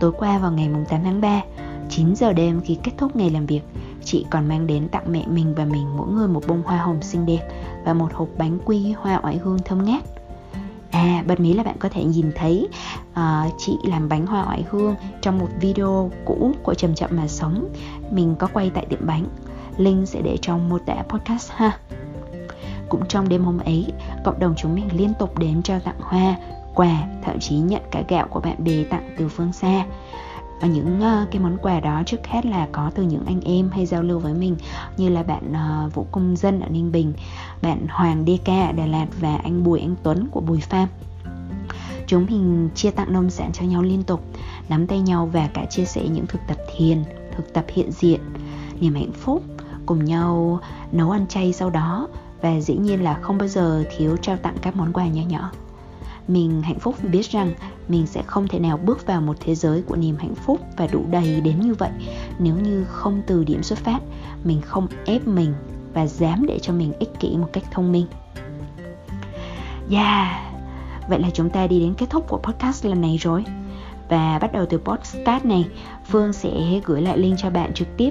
Tối 0.00 0.12
qua 0.18 0.38
vào 0.38 0.52
ngày 0.52 0.70
8 0.88 1.00
tháng 1.04 1.20
3 1.20 1.42
9 1.88 2.16
giờ 2.16 2.32
đêm 2.32 2.60
khi 2.64 2.78
kết 2.82 2.92
thúc 2.98 3.16
ngày 3.16 3.30
làm 3.30 3.46
việc, 3.46 3.60
chị 4.04 4.26
còn 4.30 4.48
mang 4.48 4.66
đến 4.66 4.88
tặng 4.88 5.12
mẹ 5.12 5.24
mình 5.26 5.54
và 5.54 5.64
mình 5.64 5.96
mỗi 5.96 6.08
người 6.08 6.28
một 6.28 6.42
bông 6.48 6.62
hoa 6.62 6.78
hồng 6.78 7.02
xinh 7.02 7.26
đẹp 7.26 7.48
và 7.88 7.94
một 7.94 8.14
hộp 8.14 8.28
bánh 8.38 8.58
quy 8.64 8.92
hoa 8.92 9.20
oải 9.22 9.36
hương 9.36 9.58
thơm 9.64 9.84
ngát. 9.84 10.02
À, 10.90 11.24
bật 11.26 11.40
mí 11.40 11.52
là 11.52 11.62
bạn 11.62 11.76
có 11.78 11.88
thể 11.88 12.04
nhìn 12.04 12.32
thấy 12.34 12.68
uh, 13.10 13.52
chị 13.58 13.72
làm 13.84 14.08
bánh 14.08 14.26
hoa 14.26 14.44
oải 14.48 14.64
hương 14.70 14.94
trong 15.22 15.38
một 15.38 15.48
video 15.60 16.10
cũ 16.24 16.52
của 16.62 16.74
Chậm 16.74 16.94
Chậm 16.94 17.10
Mà 17.12 17.28
Sống. 17.28 17.68
Mình 18.10 18.34
có 18.38 18.48
quay 18.52 18.70
tại 18.74 18.86
tiệm 18.86 19.06
bánh. 19.06 19.24
Link 19.76 20.08
sẽ 20.08 20.22
để 20.22 20.36
trong 20.42 20.68
mô 20.68 20.78
tả 20.78 20.94
podcast 21.08 21.50
ha. 21.50 21.78
Cũng 22.88 23.06
trong 23.08 23.28
đêm 23.28 23.44
hôm 23.44 23.58
ấy, 23.58 23.86
cộng 24.24 24.38
đồng 24.38 24.54
chúng 24.56 24.74
mình 24.74 24.88
liên 24.92 25.12
tục 25.18 25.38
đến 25.38 25.62
trao 25.62 25.80
tặng 25.80 26.00
hoa, 26.00 26.36
quà, 26.74 27.02
thậm 27.24 27.38
chí 27.40 27.56
nhận 27.56 27.82
cả 27.90 28.02
gạo 28.08 28.26
của 28.30 28.40
bạn 28.40 28.64
bè 28.64 28.84
tặng 28.84 29.14
từ 29.18 29.28
phương 29.28 29.52
xa 29.52 29.84
và 30.60 30.68
những 30.68 30.98
uh, 30.98 31.30
cái 31.30 31.42
món 31.42 31.56
quà 31.62 31.80
đó 31.80 32.02
trước 32.06 32.26
hết 32.26 32.46
là 32.46 32.68
có 32.72 32.90
từ 32.94 33.02
những 33.02 33.24
anh 33.26 33.40
em 33.40 33.70
hay 33.70 33.86
giao 33.86 34.02
lưu 34.02 34.18
với 34.18 34.34
mình 34.34 34.56
như 34.96 35.08
là 35.08 35.22
bạn 35.22 35.52
uh, 35.86 35.94
Vũ 35.94 36.06
Công 36.12 36.36
Dân 36.36 36.60
ở 36.60 36.68
Ninh 36.68 36.92
Bình 36.92 37.12
bạn 37.62 37.86
Hoàng 37.90 38.24
DK 38.26 38.48
ở 38.48 38.72
Đà 38.72 38.86
Lạt 38.86 39.06
và 39.20 39.36
anh 39.36 39.64
Bùi 39.64 39.80
Anh 39.80 39.94
Tuấn 40.02 40.28
của 40.30 40.40
Bùi 40.40 40.58
Farm 40.70 40.86
chúng 42.06 42.26
mình 42.26 42.68
chia 42.74 42.90
tặng 42.90 43.12
nông 43.12 43.30
sản 43.30 43.50
cho 43.52 43.64
nhau 43.64 43.82
liên 43.82 44.02
tục 44.02 44.24
nắm 44.68 44.86
tay 44.86 45.00
nhau 45.00 45.26
và 45.32 45.48
cả 45.54 45.64
chia 45.64 45.84
sẻ 45.84 46.08
những 46.08 46.26
thực 46.26 46.40
tập 46.48 46.56
thiền 46.76 47.02
thực 47.36 47.52
tập 47.52 47.64
hiện 47.68 47.92
diện 47.92 48.20
niềm 48.80 48.94
hạnh 48.94 49.12
phúc 49.12 49.42
cùng 49.88 50.04
nhau 50.04 50.60
nấu 50.92 51.10
ăn 51.10 51.26
chay 51.26 51.52
sau 51.52 51.70
đó. 51.70 52.08
Và 52.40 52.60
dĩ 52.60 52.76
nhiên 52.76 53.02
là 53.02 53.18
không 53.22 53.38
bao 53.38 53.48
giờ 53.48 53.84
thiếu 53.96 54.16
trao 54.16 54.36
tặng 54.36 54.56
các 54.62 54.76
món 54.76 54.92
quà 54.92 55.06
nhỏ 55.06 55.22
nhỏ 55.28 55.50
mình 56.28 56.62
hạnh 56.62 56.78
phúc 56.78 56.94
vì 57.02 57.08
biết 57.08 57.30
rằng 57.30 57.52
mình 57.88 58.06
sẽ 58.06 58.22
không 58.26 58.48
thể 58.48 58.58
nào 58.58 58.76
bước 58.76 59.06
vào 59.06 59.20
một 59.20 59.36
thế 59.40 59.54
giới 59.54 59.82
của 59.82 59.96
niềm 59.96 60.16
hạnh 60.16 60.34
phúc 60.34 60.60
và 60.76 60.86
đủ 60.86 61.04
đầy 61.10 61.40
đến 61.40 61.60
như 61.60 61.74
vậy. 61.74 61.90
Nếu 62.38 62.54
như 62.54 62.84
không 62.84 63.22
từ 63.26 63.44
điểm 63.44 63.62
xuất 63.62 63.78
phát, 63.78 64.00
mình 64.44 64.60
không 64.60 64.86
ép 65.06 65.26
mình 65.26 65.54
và 65.94 66.06
dám 66.06 66.46
để 66.46 66.58
cho 66.58 66.72
mình 66.72 66.92
ích 66.98 67.10
kỷ 67.20 67.36
một 67.36 67.48
cách 67.52 67.64
thông 67.70 67.92
minh. 67.92 68.06
Yeah, 69.90 70.48
vậy 71.08 71.18
là 71.18 71.30
chúng 71.34 71.50
ta 71.50 71.66
đi 71.66 71.80
đến 71.80 71.94
kết 71.94 72.10
thúc 72.10 72.28
của 72.28 72.38
podcast 72.38 72.86
lần 72.86 73.00
này 73.00 73.16
rồi. 73.16 73.44
Và 74.08 74.38
bắt 74.38 74.52
đầu 74.52 74.66
từ 74.70 74.78
podcast 74.78 75.44
này, 75.44 75.64
phương 76.06 76.32
sẽ 76.32 76.80
gửi 76.84 77.02
lại 77.02 77.18
link 77.18 77.38
cho 77.38 77.50
bạn 77.50 77.74
trực 77.74 77.96
tiếp. 77.96 78.10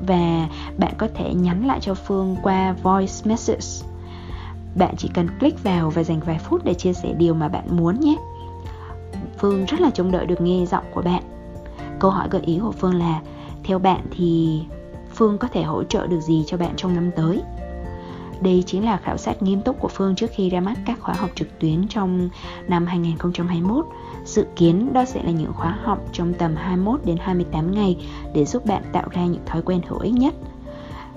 Và 0.00 0.48
bạn 0.78 0.94
có 0.98 1.08
thể 1.14 1.34
nhắn 1.34 1.66
lại 1.66 1.78
cho 1.80 1.94
phương 1.94 2.36
qua 2.42 2.72
voice 2.82 3.14
message 3.24 3.88
bạn 4.76 4.94
chỉ 4.98 5.10
cần 5.14 5.38
click 5.38 5.64
vào 5.64 5.90
và 5.90 6.02
dành 6.02 6.20
vài 6.20 6.38
phút 6.38 6.64
để 6.64 6.74
chia 6.74 6.92
sẻ 6.92 7.14
điều 7.18 7.34
mà 7.34 7.48
bạn 7.48 7.64
muốn 7.76 8.00
nhé 8.00 8.16
phương 9.38 9.64
rất 9.64 9.80
là 9.80 9.90
trông 9.90 10.10
đợi 10.10 10.26
được 10.26 10.40
nghe 10.40 10.66
giọng 10.66 10.84
của 10.94 11.02
bạn 11.02 11.22
câu 12.00 12.10
hỏi 12.10 12.28
gợi 12.30 12.42
ý 12.42 12.58
của 12.58 12.72
phương 12.72 12.94
là, 12.94 13.20
theo 13.64 13.78
bạn 13.78 14.00
thì 14.10 14.60
phương 15.14 15.38
có 15.38 15.48
thể 15.48 15.62
hỗ 15.62 15.84
trợ 15.84 16.06
được 16.06 16.20
gì 16.20 16.44
cho 16.46 16.56
bạn 16.56 16.72
trong 16.76 16.94
năm 16.94 17.10
tới 17.16 17.42
Đây 18.40 18.64
chính 18.66 18.84
là 18.84 18.96
khảo 18.96 19.16
sát 19.16 19.42
nghiêm 19.42 19.60
túc 19.60 19.80
của 19.80 19.88
Phương 19.88 20.14
trước 20.14 20.30
khi 20.34 20.50
ra 20.50 20.60
mắt 20.60 20.74
các 20.86 21.00
khóa 21.00 21.14
học 21.14 21.30
trực 21.34 21.58
tuyến 21.58 21.88
trong 21.88 22.28
năm 22.68 22.86
2021. 22.86 23.86
Dự 24.24 24.46
kiến 24.56 24.92
đó 24.92 25.04
sẽ 25.04 25.22
là 25.22 25.30
những 25.30 25.52
khóa 25.52 25.78
học 25.82 25.98
trong 26.12 26.34
tầm 26.34 26.56
21 26.56 27.00
đến 27.04 27.16
28 27.20 27.70
ngày 27.70 27.96
để 28.34 28.44
giúp 28.44 28.66
bạn 28.66 28.82
tạo 28.92 29.08
ra 29.10 29.24
những 29.26 29.42
thói 29.46 29.62
quen 29.62 29.80
hữu 29.88 29.98
ích 29.98 30.14
nhất. 30.14 30.34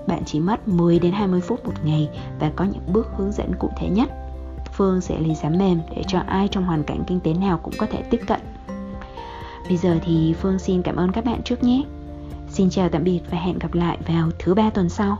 Bạn 0.10 0.24
chỉ 0.26 0.40
mất 0.40 0.68
10 0.68 1.00
đến 1.00 1.12
20 1.12 1.42
phút 1.42 1.66
một 1.66 1.74
ngày 1.84 2.10
và 2.40 2.52
có 2.56 2.66
những 2.66 2.94
bước 2.94 3.08
hướng 3.18 3.32
dẫn 3.32 3.52
cụ 3.60 3.70
thể 3.78 3.90
nhất. 3.90 4.10
Phương 4.74 5.02
sẽ 5.02 5.20
lấy 5.20 5.36
giá 5.36 5.50
mềm 5.50 5.80
để 5.96 6.04
cho 6.08 6.20
ai 6.28 6.48
trong 6.48 6.66
hoàn 6.66 6.84
cảnh 6.84 7.04
kinh 7.08 7.20
tế 7.20 7.34
nào 7.34 7.58
cũng 7.58 7.74
có 7.78 7.86
thể 7.86 8.02
tiếp 8.02 8.20
cận. 8.28 8.40
Bây 9.68 9.78
giờ 9.78 9.98
thì 10.06 10.34
Phương 10.42 10.60
xin 10.60 10.82
cảm 10.82 10.96
ơn 10.96 11.12
các 11.12 11.26
bạn 11.26 11.42
trước 11.44 11.64
nhé. 11.64 11.84
Xin 12.50 12.70
chào 12.70 12.90
tạm 12.90 13.04
biệt 13.04 13.22
và 13.32 13.38
hẹn 13.38 13.60
gặp 13.60 13.74
lại 13.74 13.98
vào 14.08 14.30
thứ 14.40 14.54
ba 14.54 14.70
tuần 14.70 14.90
sau. 14.90 15.18